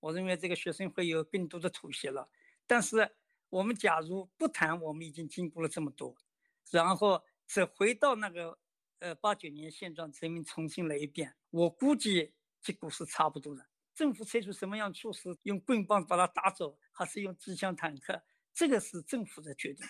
[0.00, 2.28] 我认为这个学生会有更多的妥协了。
[2.66, 3.10] 但是
[3.48, 6.14] 我们假如不谈，我们已经经过了这么多，
[6.70, 8.58] 然后再回到那个。
[8.98, 12.32] 呃，八九年现状，人民重新来一遍，我估计
[12.62, 13.66] 结果是差不多的。
[13.94, 18.22] 政府采取什么样措施，用棍棒把它打走，还是用机枪坦克，
[18.54, 19.86] 这个是政府的决定。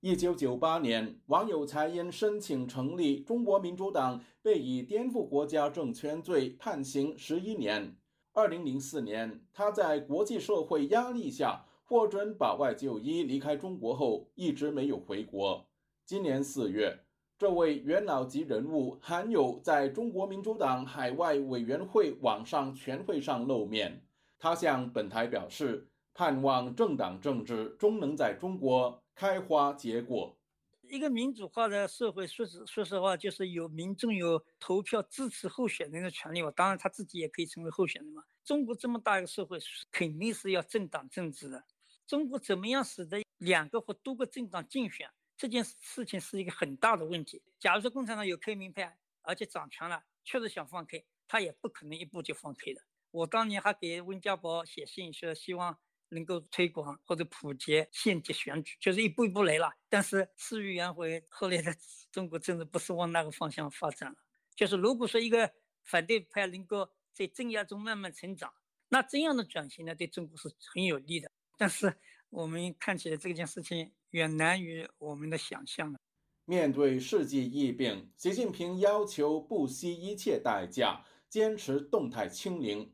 [0.00, 7.96] 一九九八年，王有才因申请成立中国民主党，被以颠覆国家政权罪判刑十一年。
[8.32, 15.68] 二零零四年，他在国际社会压力下获准保外就医，离开中国后一直没有回国。
[16.04, 17.04] 今年四月。
[17.38, 24.04] 这位元老级人物罕有在中国民主党海外委员会网上全会上露面，
[24.40, 30.36] 他向本台表示，盼望政党政治终能在中国开花结果。
[30.82, 36.50] 一个民主化的社会，说实说实话，就是有民众有投票支持候选人的权利嘛。
[36.50, 38.24] 当然，他自己也可以成为候选人嘛。
[38.42, 39.60] 中国这么大一个社会，
[39.92, 41.62] 肯定是要政党政治的。
[42.04, 45.08] 中国怎么样使得两个或多个政党竞选？
[45.38, 47.40] 这件事情是一个很大的问题。
[47.60, 52.82] 假如说共产党有开明派，而且掌权了，确实想放开，他也不可能一步就放开的。
[53.12, 59.72] 我当年还给温家宝写信说，希望能够推广或者普及县级选举，就是一步一步来了。
[59.88, 61.72] 但是事与愿违，后来的
[62.10, 64.16] 中国政治不是往那个方向发展了。
[64.56, 68.52] 就是如果说一个反对派能够在镇压中慢慢成长，
[68.88, 71.30] 那这样的转型呢，对中国是很有利的。
[71.56, 71.96] 但是
[72.28, 75.98] 我们看起来这件事情远难于我们的想象了。
[76.44, 82.92] 面对世纪疫病，习近平要求不惜一切代价坚持动态清零。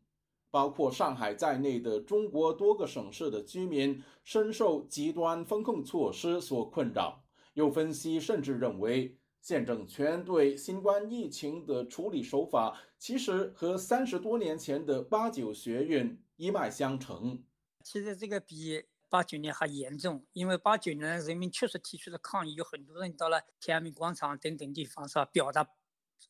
[0.50, 7.24] 包括上海在内的中国多个省市的居民深受极端风控措施所困扰。
[7.54, 17.42] 有分析甚至认为，现政权对新冠疫情的处理手法其实和三十多年前的八九学运一脉相承。
[17.82, 18.80] 其实这个比
[19.14, 25.64] 八九年还严重，因为八九年人民确实提出了抗议，有很多人到了天安门广场等等地方是吧，表达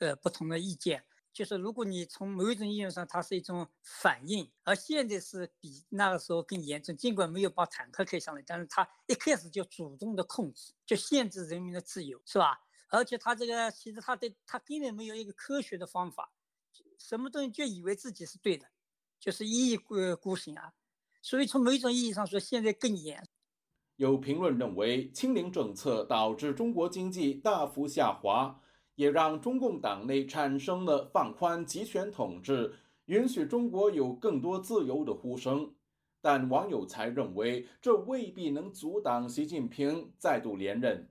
[0.01, 1.03] 呃不同的意见。
[1.33, 6.95] 就是如果你从某一种意义上，它是一种反应，而现在是比那个时候更严重。
[6.95, 12.61] 尽管没有把坦克开上来，但是它一开始就主动的控制，就限制人民的自由，是吧？
[12.89, 16.35] 而且他这个其实他对他根本没有一个科学的方法，
[16.99, 18.67] 什么东西就以为自己是对的，
[19.19, 20.75] 就是一意孤孤行啊。
[21.25, 23.27] 所以从某种意义上说，现在更严。
[23.97, 28.61] 有评论认为，清零政策导致中国经济大幅下滑。
[28.97, 35.75] 也让中共党内产生了放宽集权统治、允许中国有更多自由的呼声，
[36.21, 41.11] 但网友才认为这未必能阻挡习近平再度连任。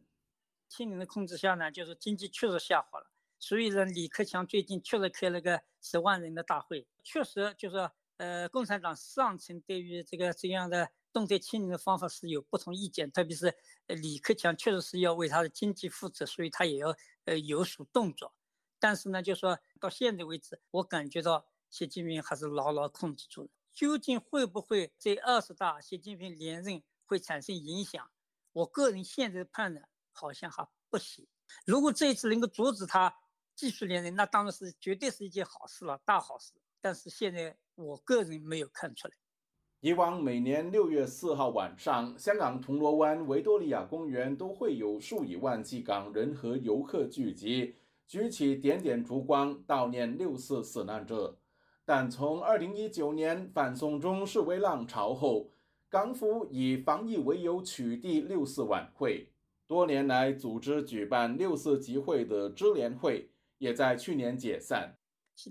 [0.69, 7.91] 清零的控制下呢，就是经济确实下滑了，所以呢，李克强最近确实开了个十万人的大会，确实就是
[8.23, 10.89] 呃，共产党上层对于这个这样的。
[11.11, 13.53] 动态清零的方法是有不同意见，特别是
[13.85, 18.33] 李克强确实是要为他的经济负责，所以他也要呃有所动作。
[18.79, 23.49] 但是呢，就说到现在为止，我感觉到习近平还是牢牢控制住了。
[23.71, 28.09] 究竟会不会在二十大习近平连任会产生影响？
[28.51, 31.27] 我个人现在判断好像还不行。
[31.67, 33.15] 如果这一次能够阻止他
[33.55, 36.53] 继续连任，那当然是绝对是一件好事了，大好事。
[36.81, 39.13] 但是现在我个人没有看出来。
[39.79, 47.75] 以往每年六月四号晚上，香港铜锣湾维多利亚公园都会有数以万计港人和游客聚集，
[48.07, 51.37] 举起点点烛光悼念六四死难者。
[51.83, 55.49] 但从二零一九年反送中示威浪潮后，
[55.89, 59.29] 港府以防疫为由取缔六四晚会，
[59.67, 64.95] 多年来组织举办六四集会的支联会也在去年解散。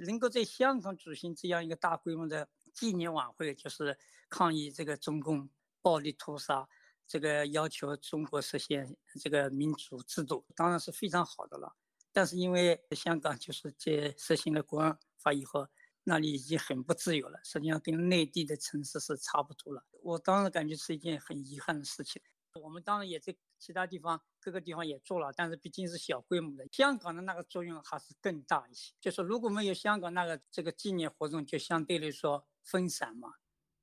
[0.07, 3.99] 能够在香港举行这样一个大规模的纪念晚会，就是。
[4.35, 5.47] 抗议这个中共
[5.83, 6.67] 暴力屠杀，
[7.07, 11.77] 这个要求中国实现这个民主制度，当然是非常好的了。
[12.13, 15.69] 但是因为香港就是在实行了国安法以后，
[16.05, 19.85] 那里已经很不自由了，实际上跟内地的城市是差不多了。
[20.03, 22.23] 我当然感觉是一件很遗憾的事情。
[22.55, 26.67] 我们当然也在其他地方各个地方也做了，但是毕竟是小规模的。
[26.73, 28.93] 香港的那个作用还是更大一些。
[29.01, 33.35] 就是如果没有香港那个这个纪念活动，就相对来说分散嘛。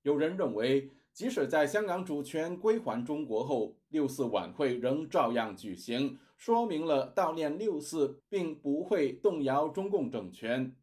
[0.02, 10.76] 有人认为，即使在香港主权归还中国后，六四晚会仍照样举行，说明了悼念六四并不会动摇中共政权。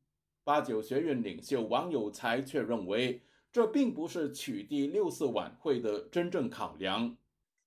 [0.42, 3.20] 八九学院领袖王有才却认为，
[3.52, 7.14] 这并不是取缔六四晚会的真正考量。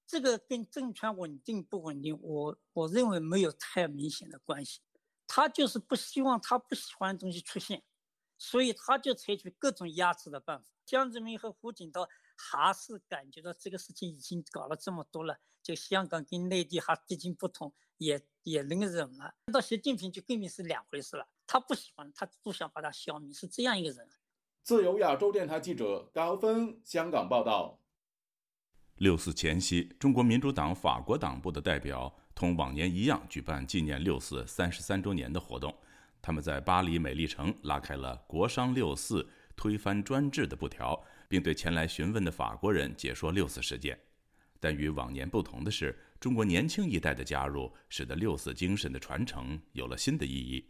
[0.10, 4.82] 这个跟政权稳定不稳定，我我认为没有太明显的关系。
[5.28, 7.84] 他就是不希望他不喜欢的东西出现，
[8.36, 10.65] 所以他就采取各种压制的办法。
[10.84, 19.36] 江泽民和胡锦涛还是感觉到这个事情已经搞了这么多了，就香港跟内地还毕竟不同，也也能忍了。
[19.54, 24.10] 到习近平就根本是两回事了，他不喜欢，他不想把他消灭，是这样一个人。
[24.63, 27.80] 自由亚洲电台记者高峰香港报道。
[29.00, 35.74] 六四前夕，中国民主党法国党部的代表同往年一样举办纪念六四三十三周年的活动，
[36.22, 39.28] 他们在巴黎美丽城拉开了“国殇六四”。
[39.56, 44.00] 推翻专制的布条，并对前来询问的法国人解说六四事件。
[44.58, 50.66] 但与往年不同的是，中国年轻一代的加入，使得六四精神的传承有了新的意义。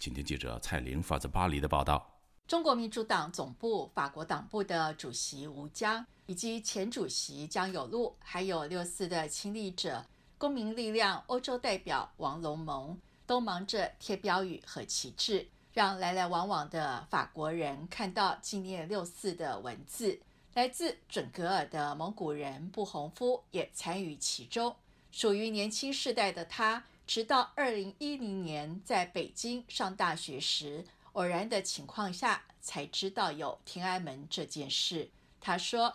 [0.00, 2.13] 请听记者蔡玲发自巴黎的报道：
[2.46, 10.04] 中国民主党总部、法国党部的主席吴江，以及前主席江有禄，还有六四的亲历者、
[10.36, 15.48] 公民力量欧洲代表王龙蒙，都忙着贴标语和旗帜。
[15.72, 20.20] 让来来往往的法国人看到纪念六四的文字。
[20.52, 24.76] 来自准格尔的蒙古人布洪夫也参与其中。
[25.10, 30.84] 属于年轻世代的他，直到二零一零年在北京上大学时，
[31.14, 35.08] 偶然的情况下才知道有天安门这件事。
[35.40, 35.94] 他说：“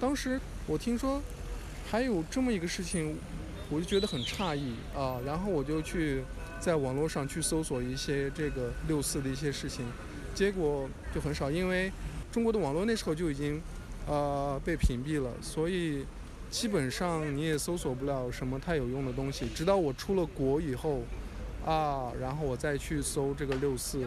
[0.00, 1.22] 当时我听说
[1.90, 3.16] 还有这么一个事情，
[3.70, 6.22] 我就觉得很诧异啊，然后我就去
[6.60, 9.86] 在网络上去搜索一些这个六四的一些事情，
[10.34, 11.90] 结果就很少，因为
[12.30, 13.62] 中国的网络那时候就已经
[14.06, 16.04] 呃被屏蔽了，所以
[16.50, 19.48] 基本上你也搜索不了什么太有用的东西。
[19.54, 21.04] 直到我出了国以后
[21.64, 24.06] 啊，然后我再去搜这个六四。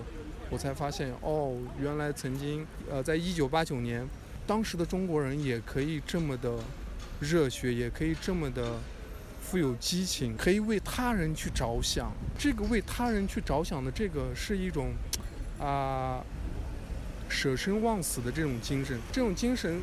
[0.52, 4.06] 我才发现哦，原来曾经呃，在一九八九年，
[4.46, 6.60] 当时的中国人也可以这么的
[7.22, 8.78] 热血，也可以这么的
[9.42, 12.12] 富有激情，可以为他人去着想。
[12.38, 14.92] 这个为他人去着想的这个是一种
[15.58, 16.22] 啊
[17.30, 19.00] 舍生忘死的这种精神。
[19.10, 19.82] 这种精神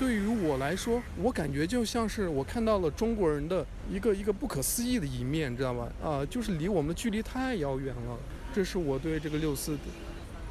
[0.00, 5.92] 对于我来说，我感觉就像是我看到了中国人的一个一个不可思议的一面，知道吧？
[6.02, 8.18] 啊，就是离我们距离太遥远了。
[8.54, 9.76] 这是我对这个六四，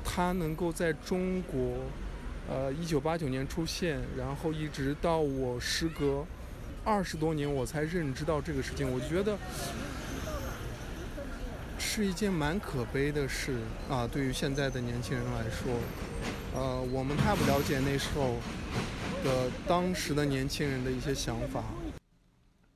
[0.06, 1.78] 它能够在中国，
[2.48, 6.24] 呃，一九八九年出现，然后一直到我时隔
[6.84, 9.36] 二十多年我才认知到这个事情，我就觉得
[11.80, 13.56] 是一件蛮可悲的事
[13.90, 14.08] 啊。
[14.08, 15.74] 对于现在的年轻人来说，
[16.54, 18.36] 呃，我们太不了解那时候
[19.24, 21.64] 的当时的年轻人的一些想法。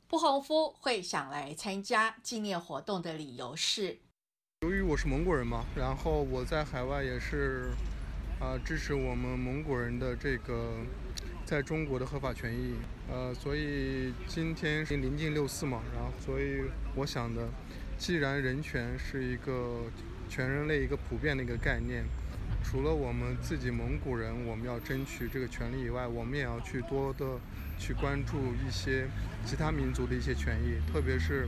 [0.07, 3.97] 布洪夫会想来参加纪念活动的理由是。
[4.61, 7.71] 由于我是蒙古人嘛，然后我在海外也是，
[8.39, 10.77] 啊，支持我们蒙古人的这个
[11.45, 12.75] 在中国的合法权益，
[13.11, 16.63] 呃，所以今天是临近六四嘛，然后所以
[16.95, 17.49] 我想的，
[17.97, 19.81] 既然人权是一个
[20.29, 22.05] 全人类一个普遍的一个概念，
[22.63, 27.39] 除了我们自己蒙古人我们要争取这个权利以外，我们也要去多的
[27.77, 29.07] 去关注一些
[29.45, 31.47] 其他民族的一些权益，特别是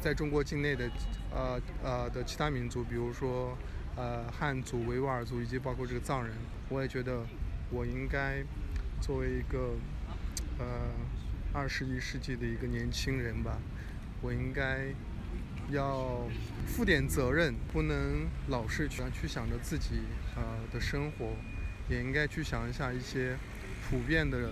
[0.00, 0.90] 在中国境内的。
[1.34, 3.56] 呃呃的其他民族，比如说
[3.96, 6.36] 呃汉族、维吾尔族以及包括这个藏人，
[6.68, 7.24] 我也觉得
[7.70, 8.44] 我应该
[9.00, 9.74] 作为一个
[10.58, 10.90] 呃
[11.54, 13.56] 二十一世纪的一个年轻人吧，
[14.20, 14.88] 我应该
[15.70, 16.28] 要
[16.66, 20.02] 负点责任，不能老是去去想着自己
[20.36, 20.42] 呃
[20.72, 21.30] 的生活，
[21.88, 23.36] 也应该去想一下一些
[23.88, 24.50] 普遍的，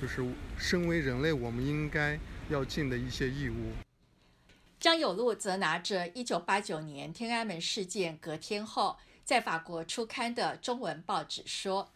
[0.00, 0.22] 就是
[0.58, 2.18] 身为人类我们应该
[2.48, 3.72] 要尽的一些义务。
[4.80, 11.88] 张有禄则拿着1989年天安门事件隔天后在法国出刊的中文报纸说：“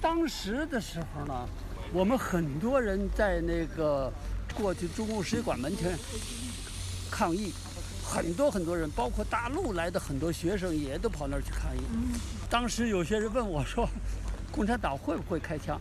[0.00, 1.48] 当时的时候呢，
[1.92, 4.12] 我们很多人在那个
[4.54, 5.98] 过去中共使馆门前
[7.16, 7.52] 抗议，
[8.04, 11.80] 很多很多人，包括大陆来的很多学生也都跑那儿去抗议。
[12.50, 13.88] 当时有些人问我说
[14.50, 15.80] ：‘共产党会不会开枪？’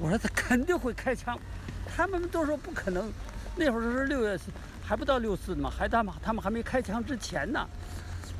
[0.00, 1.38] 我说他肯定会开枪，
[1.84, 3.12] 他们都说不可能。
[3.54, 4.38] 那会儿是六月。”
[4.84, 7.66] 还不到六四呢嘛，还他妈他们还没开枪之前呢。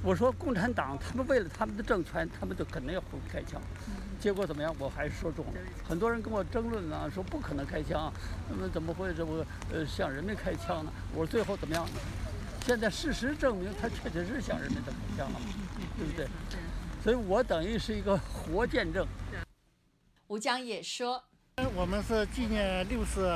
[0.04, 3.60] 我说共产党他们为了他们的政权，他们就肯定要会开枪。
[4.18, 4.74] 结果怎么样？
[4.78, 5.52] 我还是说中了。
[5.88, 8.12] 很多人跟我争论呢，说不可能开枪，
[8.48, 10.92] 那么怎么会这么呃向人民开枪呢？
[11.12, 11.86] 我说最后怎么样？
[12.66, 15.40] 现在事实证明，他确实是向人民开枪了，
[15.96, 16.26] 对不对？
[17.02, 19.06] 所以我等于是一个活见证。
[20.28, 21.22] 吴江也说，
[21.74, 23.28] 我们是纪念六四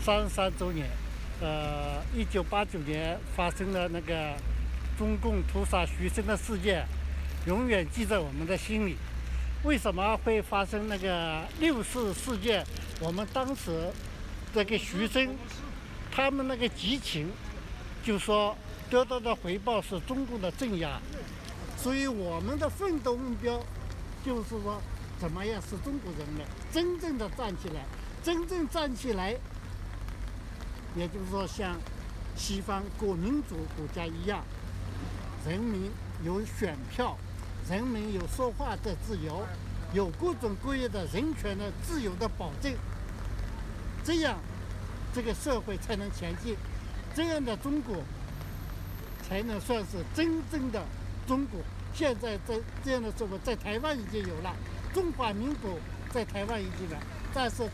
[0.00, 0.88] 三十三周年。
[1.40, 4.32] 呃，一九八九年发生的那个
[4.98, 6.86] 中共屠杀学生的事件，
[7.46, 8.96] 永远记在我们的心里。
[9.64, 12.64] 为什么会发生那个六四事件？
[13.00, 13.90] 我们当时
[14.54, 15.36] 这个学生，
[16.10, 17.30] 他们那个激情，
[18.04, 18.56] 就说
[18.90, 21.00] 得到的回报是中共的镇压。
[21.76, 23.60] 所以我们的奋斗目标，
[24.24, 24.80] 就是说，
[25.18, 27.84] 怎么样使中国人民真正的站起来，
[28.22, 29.36] 真正站起来。
[30.94, 31.76] 也就是说，像
[32.36, 34.44] 西方各民主国家一样，
[35.46, 35.90] 人民
[36.24, 37.16] 有选票，
[37.68, 39.44] 人民有说话的自由，
[39.92, 42.72] 有各种各样的人权的自由的保证，
[44.04, 44.38] 这样
[45.12, 46.56] 这个社会才能前进，
[47.14, 47.96] 这样的中国
[49.28, 50.82] 才能算是真正的
[51.26, 51.60] 中国。
[51.92, 54.54] 现在在这样的社会，在台湾已经有了，
[54.94, 55.78] 中华民国
[56.10, 57.02] 在台湾已经有了，
[57.34, 57.68] 但是。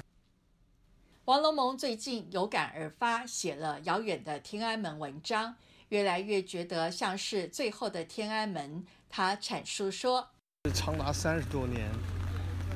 [1.27, 5.55] 王龙蒙最近有感而发，写了《遥远的天安门》文章，
[5.89, 8.85] 越来越觉得像是最后的天安门。
[9.09, 10.29] 他阐述说
[10.75, 11.91] ：“长达三十多年，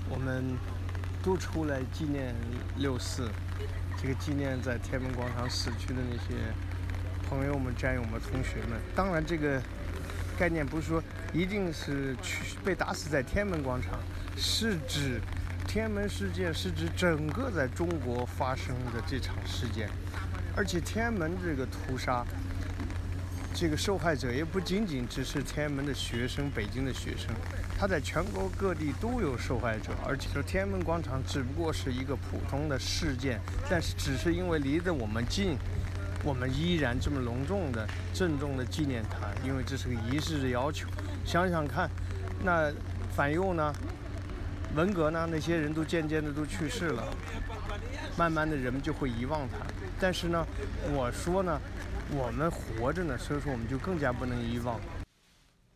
[0.08, 0.56] 我们
[1.22, 2.34] 都出来纪念
[2.76, 3.30] 六四，
[4.00, 6.34] 这个纪念在天安门广场死去的那些
[7.28, 8.80] 朋友们、战友们、同学们。
[8.94, 9.62] 当然，这个
[10.38, 11.02] 概念不是说
[11.32, 13.98] 一定是去被打死在天安门广场，
[14.36, 15.20] 是指。”
[15.64, 19.88] 天安门事件是指整个在中国发生的这场事件，
[20.56, 22.26] 而且天安门这个屠杀
[23.55, 27.28] 这个受害者也不仅仅只是天安门的学生、北京的学生，
[27.78, 29.92] 他在全国各地都有受害者。
[30.05, 33.38] 而且说天安门广场只不过是一个普通的事件，
[33.68, 35.57] 但是只是因为离得我们近，
[36.24, 40.88] 我们依然这么隆重的、郑重的纪念他，因为这是个仪式的要求。
[41.24, 41.88] 想想看，
[42.42, 42.72] 那
[43.14, 43.72] 反右呢？
[44.74, 45.28] 文革呢？
[45.30, 47.05] 那些人都渐渐的都去世了，
[48.16, 49.59] 慢慢的人们就会遗忘他。
[50.00, 50.44] 但是呢，
[50.90, 51.61] 我说呢。
[52.14, 54.78] 我们活着呢，所以说我们就更加不能遗忘。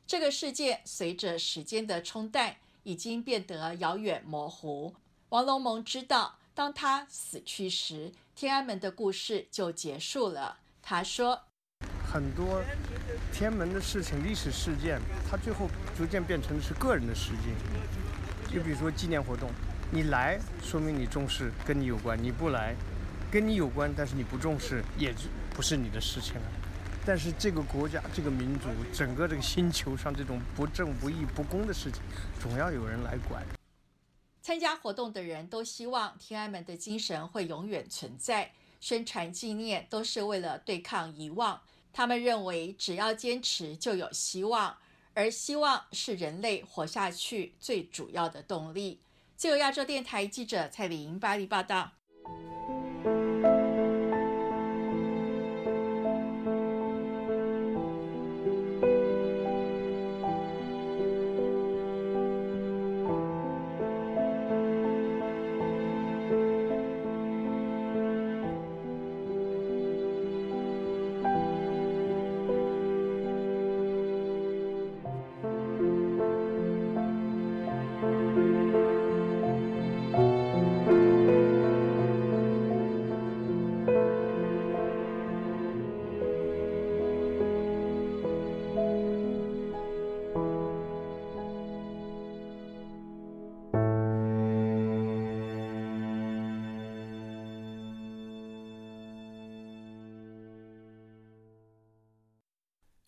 [0.07, 4.95] 这个世界随着时间的冲淡，已经变得遥远模糊。
[5.31, 10.59] 王龙蒙知道，当他死去时，天安门的故事就结束了。
[10.83, 11.41] 他说
[12.07, 12.63] ：“很多
[13.33, 18.55] 天安门的事情、历史事件，它最后逐渐变成的是个人的事件。
[18.55, 19.51] 就比如说纪念活动，
[19.91, 22.77] 你来说明你重视，跟你有关；你不来，
[23.33, 25.23] 跟你有关，但是你不重视，也就。”
[25.57, 26.43] 不是你的事情了，
[27.07, 32.03] 但是这个国家、这个民族、整个这个星球上这种不正不义、不公的事情，
[32.39, 33.43] 总要有人来管。
[34.43, 38.53] 参加活动的人都希望天安门的精神会永远存在，
[38.83, 41.63] 宣传纪念都是为了对抗遗忘。
[41.91, 44.77] 他们认为，只要坚持就有希望，
[45.15, 49.01] 而希望是人类活下去最主要的动力。
[49.37, 51.93] 自由亚洲电台记者蔡玲巴黎报道。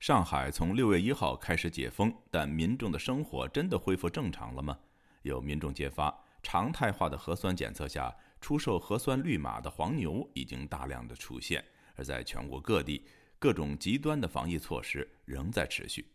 [0.08, 4.78] 上海从六月一号开始解封，但民众的生活真的恢复正常了吗？
[5.20, 11.62] 有民众揭发，常态化的核酸检测下，出售核酸绿码的黄牛已经大量的出现。
[11.94, 13.04] 而在全国各地，
[13.38, 16.10] 各种极端的防疫措施仍在持续。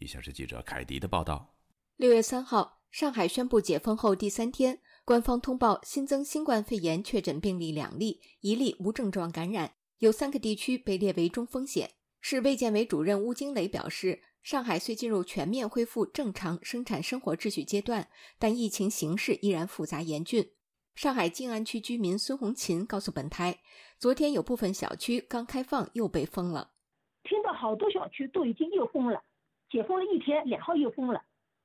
[0.00, 1.54] 以下是记者凯迪的报道：
[1.94, 11.92] 六月三号，上海宣布解封后第三天，官方通报新增新冠肺炎确诊病例两例，一例无症状感染，有三个地区被列为中风险。
[12.30, 20.50] 市卫健委主任邬金磊表示，上海虽进入全面恢复正常生产生活秩序阶段，但疫情形势依然复杂严峻。
[20.94, 23.60] 上海静安区居民孙红琴告诉本台，
[23.98, 26.72] 昨天有部分小区刚开放又被封了，
[27.24, 29.22] 听到好多小区都已经又封了，
[29.70, 31.24] 解封了一天，两号又封了，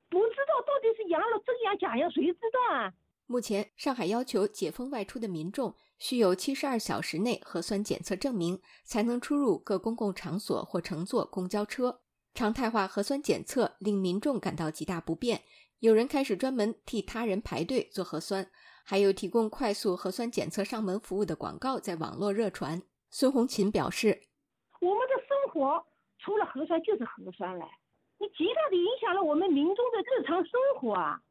[0.09, 2.93] 不知道到底是阳了真阳假阳，谁知道啊？
[3.26, 12.01] 目前，上海要求解封外出的民众需有七十二小时内核酸检测证明，才能出入各公共场所或乘坐公交车。
[12.34, 15.43] 常态化核酸检测令民众感到极大不便，
[15.80, 18.51] 有人开始专门替他人排队做核酸，
[18.84, 22.82] 还有提供快速核酸检测上门服务的广告在网络热传。
[23.10, 24.24] 孙红琴表示
[24.82, 25.86] ：“我们的生活
[26.20, 27.66] 除了核酸就是核酸了，
[28.20, 31.22] 你极大的影响了我们民众的日常生活啊。”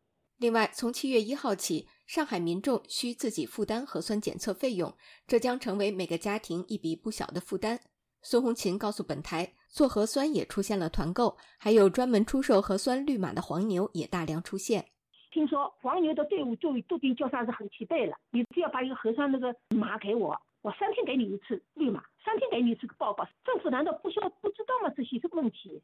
[0.42, 4.92] 另外，从七月一号起，上海民众需自己负担核酸检测费用，
[5.24, 7.78] 这将成为每个家庭一笔不小的负担。
[8.22, 14.84] 孙红琴告诉本台，做核酸也出现了团购，还有专门出售核酸绿码的黄牛也大量出现。
[15.30, 23.24] 听说黄牛的队伍就都已经叫上是很齐备了，你只要把一个核酸那个码给我，我三天给你一次绿码，三天给你一次报告。
[23.44, 24.92] 政府难道不需要不知道吗？
[24.96, 25.80] 这些个问题。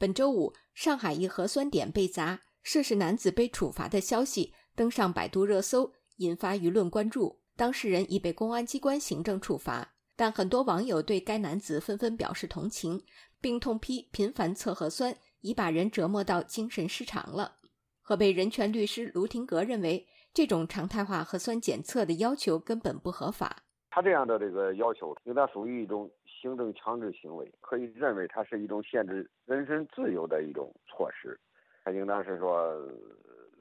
[0.00, 2.40] 本周五，上海一核酸点被砸。
[2.64, 7.42] 涉事男子被处罚的消息登上百度热搜，引发舆论关注。
[7.56, 13.04] 当事人已被公安机关行政处罚，但很多网友对该男子纷纷表示同情，
[13.38, 17.56] 并痛批频繁测核酸已把人折磨到精神失常了。
[18.00, 23.62] 河北人权律师卢廷格认为，这种常态化核酸检测的要求根本不合法。
[23.90, 31.38] 他这样的这个要求，应当属于一种行政强制行为，可以认为它是一种限制人身自由的一种措施。
[31.84, 32.74] 他应当是说，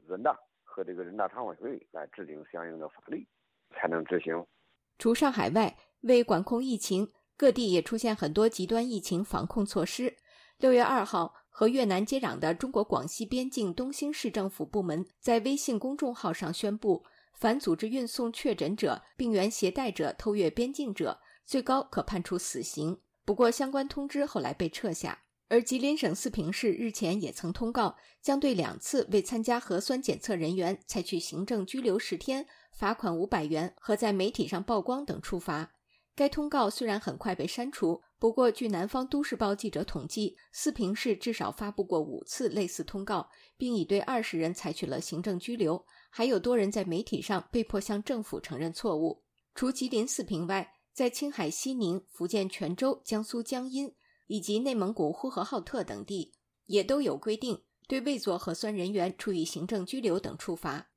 [0.07, 3.27] 人大和这个人大常委会来制定相应的法律，
[3.75, 4.33] 才能执行。
[4.97, 10.15] 除上海外，为管控疫情，各地也出现很多极端疫情防控措施。
[10.57, 17.03] 六月二号，和越南接壤的中国广西边境东兴市政府部门在微信公众号上宣布，
[17.33, 23.01] 凡组织运送确诊者、病原携带者偷越边境者，最高可判处死刑。
[23.25, 25.22] 不过相关通知后来被撤下。
[25.49, 35.73] 而吉林省四平市日前也曾通告，将对两次未参加核酸检测人员采取行政拘留十天、罚款五百元和在媒体上曝光等处罚。
[36.15, 49.23] 该通告虽然很快被删除，不过据南方都市报记者统计，四平市至少发布过五次类似通告，并已对二十人采取了行政拘留，还有多人在媒体上被迫向政府承认错误。
[49.55, 53.91] 除吉林四平外，在青海西宁、福建泉州、江苏江阴
[54.27, 56.33] 以及内蒙古呼和浩特等地，
[56.65, 60.87] 也都有规定对未做核酸人员处以行政拘留等处罚。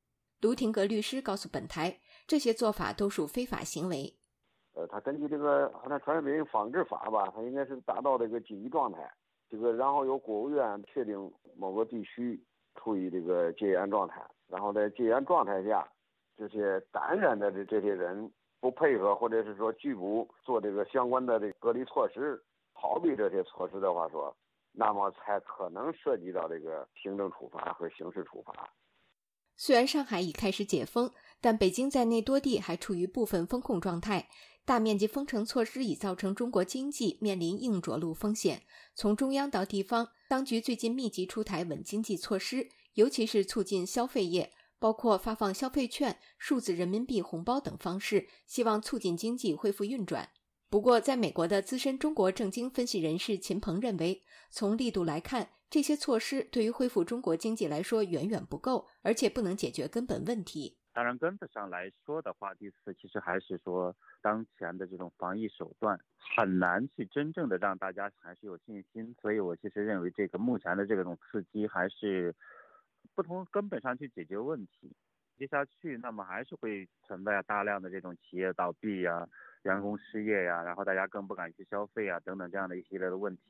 [0.40, 4.16] 卢廷格律师告诉本台，这些做法都属非法行为。
[4.74, 9.10] 呃，他根据这个好像传染病防治法吧，他应该是达到这个紧急状态，
[9.48, 12.38] 这个然后由国务院确定某个地区
[12.74, 15.88] 处于这个戒严状态，然后在戒严状态下，
[16.36, 22.38] 这些感染的这这些人不配合或者是说拒不做这个相关的这隔离措施，
[22.80, 24.36] 逃避这些措施的话说，
[24.72, 28.72] 那么才可能涉及到这个行政处罚和刑事处罚。
[29.56, 31.10] 虽然上海已开始解封，
[31.40, 34.28] 但北京在内多地还处于部分封控状态。
[34.66, 38.64] 大面积封城措施已造成中国经济面临硬着陆风险。
[38.96, 50.30] 从中央到地方，当局最近密集出台稳经济措施，尤其是促进消费业，包括发放消费券、数字人民币红包等方式，希望促进经济恢复运转。
[50.68, 60.76] 不过，在美国的资深中国政经分析人士秦鹏认为，从力度来看，这些措施对于恢复中国经济来说远远不够，而且不能解决根本问题。
[60.92, 69.14] 当然，根本上来说的话，第四其实还是说当前的这种防疫手段很难去真正的让大家还是有信心。
[69.22, 72.34] 所以我其实认为，这个目前的这种刺激还是
[73.14, 74.96] 不从根本上去解决问题。
[75.38, 79.28] 接下去，那么还是会存在大量的这种企业倒闭呀、
[79.62, 83.42] 员工失业呀，然后大家更不敢去消费啊等等这样的一系列的问题。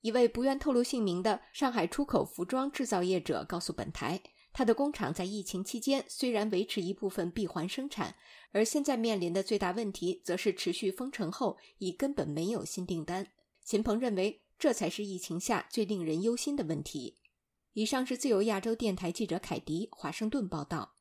[0.00, 4.20] 一位不愿透露姓名的上海出口服装制造业者告诉本台。
[4.54, 8.16] 他的工厂在疫情期间虽然维持一部分闭环生产，
[8.50, 13.28] 而现在面临的最大问题，则是持续封城后已根本没有新订单。
[13.62, 17.16] 秦鹏认为，这才是疫情下最令人忧心的问题。
[17.72, 20.91] 以上是自由亚洲电台记者凯迪华盛顿报道。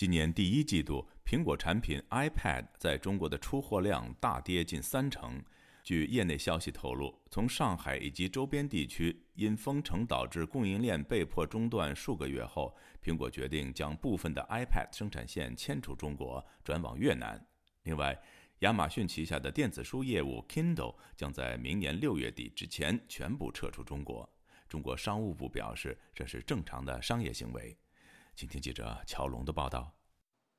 [0.00, 5.38] 今年第一季度，苹果产品 iPad 在中国的出货量大跌近三成。
[5.82, 12.74] 据业内消息透露，从上海以及周边地区因封城导致供应链被迫中断数个月后，
[13.04, 17.38] 苹果决定将部分的 iPad 生产线迁出中国，转往越南。
[17.82, 18.18] 另外，
[18.60, 24.26] 亚马逊旗下的电子书业务 Kindle 将在明年六月底之前全部撤出中国。
[24.66, 27.76] 中国商务部表示，这是正常的商业行为。
[28.40, 29.92] 请听记者乔龙的报道。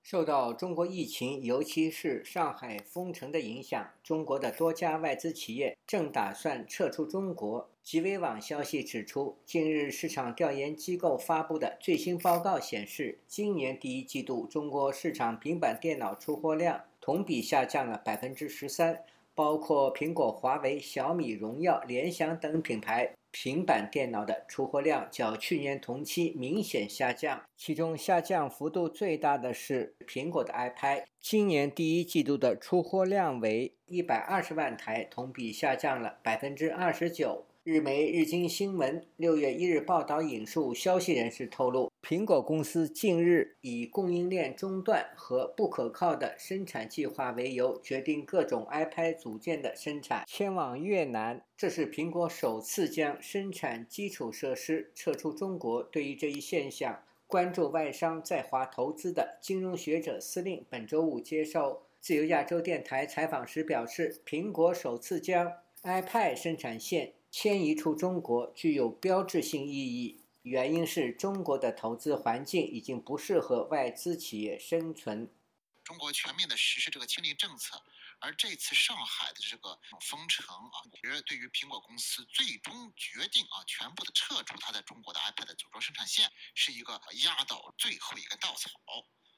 [0.04, 7.68] 受到中国疫情，尤其是上海封城的影响，中国的多家外资企业正打算撤出中国。
[7.82, 19.04] 极微网消息指出，近日市场调研机构发布的最新报告显示，今年第一季度中国市场平板电脑出货量同比下降了百分之十三，
[19.34, 23.12] 包括苹果、华为、小米、荣耀、联想等品牌。
[23.32, 37.46] 平板电脑的出货量较去年同期明显下降，其中下降幅度最大的是苹果的 iPad，今年第一季度的出货量为一百二十万台，同比下降了百分之二十九。
[37.64, 51.46] 日媒日经新闻六月一日报道引述消息人士透露，苹果公司近日以供应链中断和不可靠的生产计划为由，决定各种 iPad 组件的生产迁往越南。
[51.56, 55.84] 这是苹果首次将生产基础设施撤出中国。
[55.84, 65.54] 对于这一现象，关注外商在华投资的金融学者司令本周五接受自由亚洲电台采访时表示，苹果首次将
[65.84, 67.14] iPad 生产线。
[67.32, 75.34] 迁移出中国具有标志性意义，原因是中国的投资环境已经不适合外资企业生存。
[75.82, 77.82] 中国全面的实施这个清零政策，
[78.20, 88.70] 而这次上海的这个封城啊，觉得对于苹果公司最终决定啊，全部的撤出它在中国的 iPad 组装生产线，是一个压倒最后一个稻草。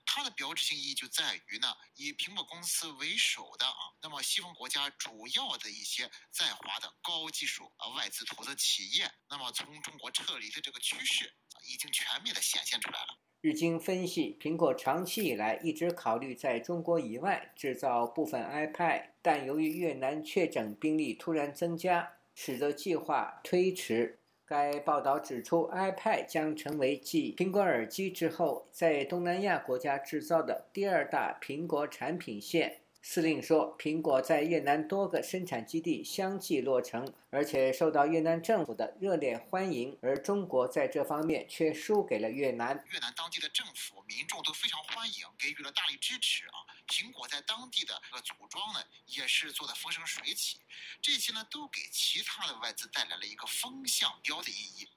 [0.06, 13.18] 它的标志性意义就在于呢，以苹果公司为首的啊，那么西方国家主要的一些在华的高技术啊外资投资企业，那么从中国撤离的这个趋势啊，已经全面的显现出来了。
[13.42, 24.22] 日经分析，苹果长期以来一直考虑在中国以外制造部分 iPad，但由于越南确诊病例突然增加，使得计划推迟。
[24.54, 32.83] 该报道指出，iPad 将成为继苹果耳机之后，在东南亚国家制造的第二大苹果产品线。
[33.06, 42.82] 司令说，苹果在越南多个生产基地相继落成，而且受到越南政府的热烈欢迎，而中国在这方面却输给了越南。
[42.90, 46.64] 越南当地的政府、民众都非常欢迎，给予了大力支持啊。
[46.88, 50.62] 苹果在当地的这个组装呢，也是做的风生水起，
[51.02, 54.88] 这些呢都给其他的外资带来了一个风向标的意义。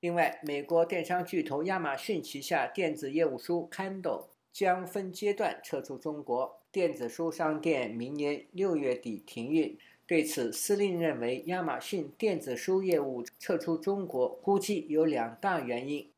[0.00, 9.78] 另外，美国电商巨头亚马逊旗下电子业务书 Kindle 将分阶段撤出中国电子书商店，明年六月底停运。
[10.06, 16.10] 对此，司令认为，亚马逊电子书业务撤出中国，估计有两大原因。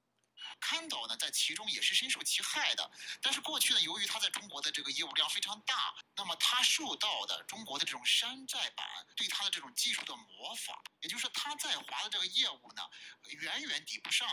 [0.60, 2.88] 看到呢，在其中也是深受其害的。
[3.20, 8.86] 但是过去呢，由于它在中国的这个业务量非常大，那么它受到的中国的这种山寨版
[9.16, 12.82] 对它的这种技术的模仿，也就是说，它在华的这个业务呢，
[13.28, 14.28] 远远抵不上。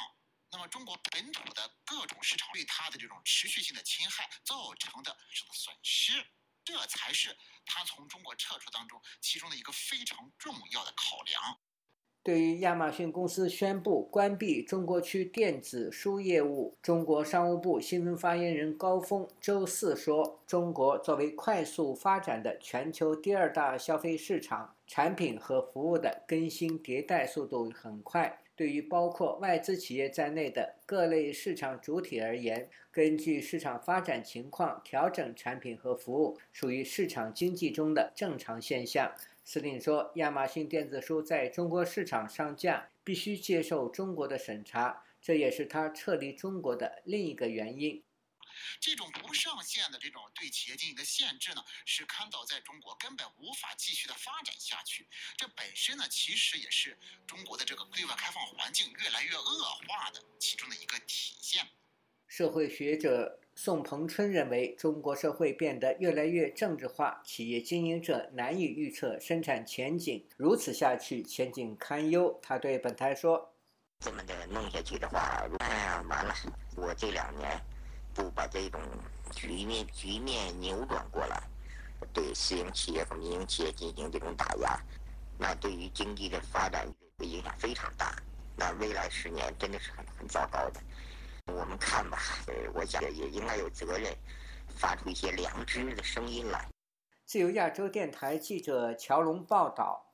[0.52, 5.16] 那么中国本土的各种市场对它的这种持续性的侵害造成的
[5.54, 6.26] 损失，
[6.66, 7.36] 这才是
[7.66, 11.60] 它从中国撤出当中其中的一个非常重要的考量。
[12.24, 28.41] 对于亚马逊公司宣布关闭中国区电子书业务，中国商务部新闻发言人高峰周四说：“中国作为快速发展的全球第二大消费市场，产品和服务的更新迭代速度很快。
[28.62, 39.12] 对于包括外资企业在内的各类市场主体而言，根据市场发展情况调整产品和服务，属于市场经济中的正常现象。”
[39.44, 48.04] 司令说，亚马逊电子书在中国市场上架必须接受中国的审查，这也是他撤离中国的另一个原因。
[48.80, 55.08] 这种不上线的这种对企业经营的限制呢，是看到在中国根本无法继续的发展下去。
[55.38, 56.98] 这本身呢，其实也是
[57.28, 61.68] 中国的这个对外开放环境越来越恶化的其中的一个体现。
[62.28, 63.38] 社会学者。
[63.54, 72.40] 宋鹏春认为，中国社会变得越来越政治化，企业经营者难以预测生产前景，如此下去前景堪忧。
[72.42, 73.54] 他对本台说
[74.00, 76.34] ：“这么的弄下去的话，哎呀，完了！
[76.78, 77.62] 我这两年
[78.14, 78.82] 不把这种
[79.32, 81.42] 局面局面扭转过来，
[82.14, 84.80] 对私营企业和民营企业进行这种打压，
[85.38, 86.88] 那对于经济的发展
[87.18, 88.16] 会影响非常大。
[88.56, 90.82] 那未来十年真的是很很糟糕的。”
[91.48, 94.16] 我们看吧，呃，我想也应该有责任，
[94.68, 96.68] 发出一些良知的声音来。
[97.26, 100.14] 自由亚洲电台记者乔龙报道。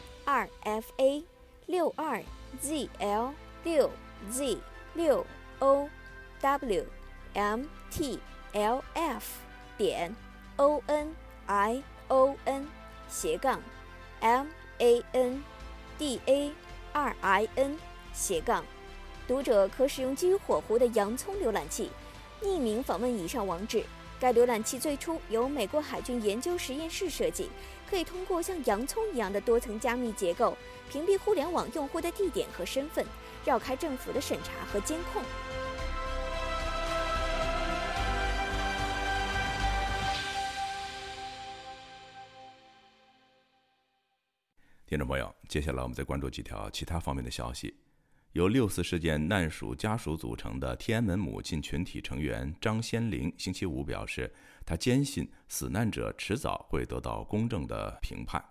[0.25, 1.23] 二 f a
[1.65, 2.21] 六二
[2.59, 3.89] z l 六
[4.29, 4.57] z
[4.93, 5.25] 六
[5.59, 5.89] o
[6.41, 6.85] w
[7.33, 8.19] m t
[8.53, 9.39] l f
[9.77, 10.15] 点
[10.57, 11.15] o n
[11.47, 12.67] i o n
[13.09, 13.59] 斜杠
[14.19, 14.47] m
[14.77, 15.43] a n
[15.97, 16.51] d a
[16.93, 17.77] r i n
[18.13, 18.63] 斜杠，
[19.27, 21.89] 读者可使用基于火狐的洋葱浏览器，
[22.41, 23.83] 匿名访问以上网址。
[24.19, 27.49] 该浏览器最初由美国海军研究实验室设计。
[27.91, 30.57] 可以通过像洋葱一样的多层加密结构，
[30.89, 33.05] 屏蔽互联网用户的地点和身份，
[33.43, 35.21] 绕开政府的审查和监控。
[44.87, 47.75] 听众朋友，接下来我们再关注几条其他方面的消息。
[48.31, 54.33] 由六四事件难属家属组成的天安门母亲群体成员张先玲星期五表示，
[54.65, 58.43] 他坚信死难者迟早会得到公正的评判。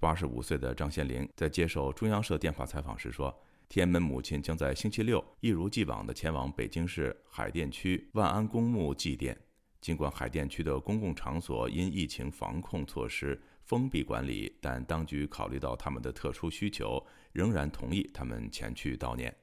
[0.00, 3.34] 八十五岁的张先玲在接受中央社电话采访时说
[3.68, 9.34] ：“天安门母亲将在星期六一如既往地前往北京市海淀区万安公墓祭奠。
[9.80, 19.34] 尽管海淀区的公共场所因疫情防控措施封闭管理，但当局考虑到他们的特殊需求，仍然同意他们前去悼念。”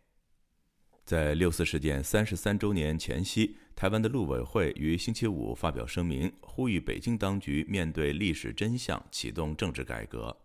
[1.04, 10.36] 在六四事件三十三周年前夕，台湾的陆委会于星期五发表声明，呼吁北京当局面对历史真相，启动政治改革。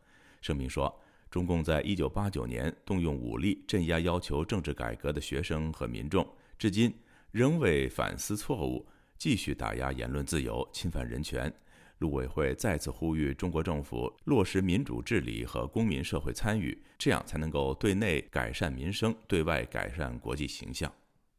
[0.41, 0.95] 声明说，
[1.31, 6.27] 中共在一九八九年动用武力镇压要求政治改革的学生和民众，
[6.59, 6.95] 至今
[7.31, 8.87] 仍未反思错误，
[9.19, 11.53] 继续打压言论自由，侵犯人权。
[11.99, 20.91] 陆委会再次呼吁中国政府落实民主治理和公民社会参与，这样才能够对内改善民生，对外改善国际形象。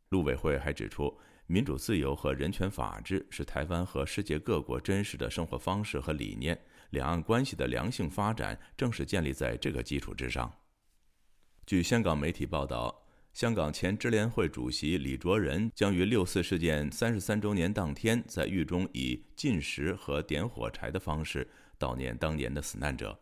[0.09, 1.15] 陆委会还指出，
[1.47, 6.57] 民主自由和人权法治是台湾和世界各国真实的生活方式和理念，
[6.91, 10.53] 两岸关系的良性发展正是建立在这个基础之上。
[11.65, 13.03] 据香港媒体报道。
[13.33, 23.15] 香港前支联会主席李卓人将于六四事件三十三周年当天，在狱中以进食和点火柴的方式悼念当年的死难者。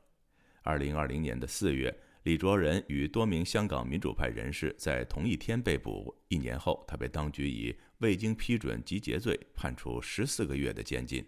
[0.61, 6.15] 二零二零年的四月，李卓人与多名香港民主派人士在同一天被捕。
[6.29, 11.25] 一年后，他被当局以未经批准集结罪判处十四个月的监禁。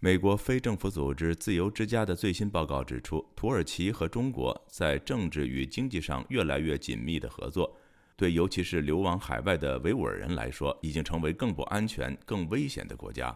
[0.00, 7.74] 美国非政府组织自由之家的最新报告指出，土耳其和中国在政治与经济上越来越紧密的合作，
[8.14, 13.34] 对尤其是流亡海外的维吾尔人来说，已经成为更不安全、更危险的国家。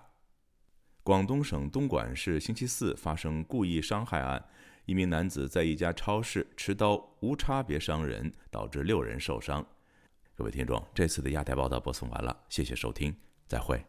[1.03, 4.45] 广东省东莞市星期四发生故意伤害案，
[4.85, 9.67] 一名男子在一家超市持刀无差别伤人，导致六人受伤。
[10.39, 13.13] 各位听众，这次的亚太报道播送完了，谢谢收听，
[13.49, 13.85] 再会。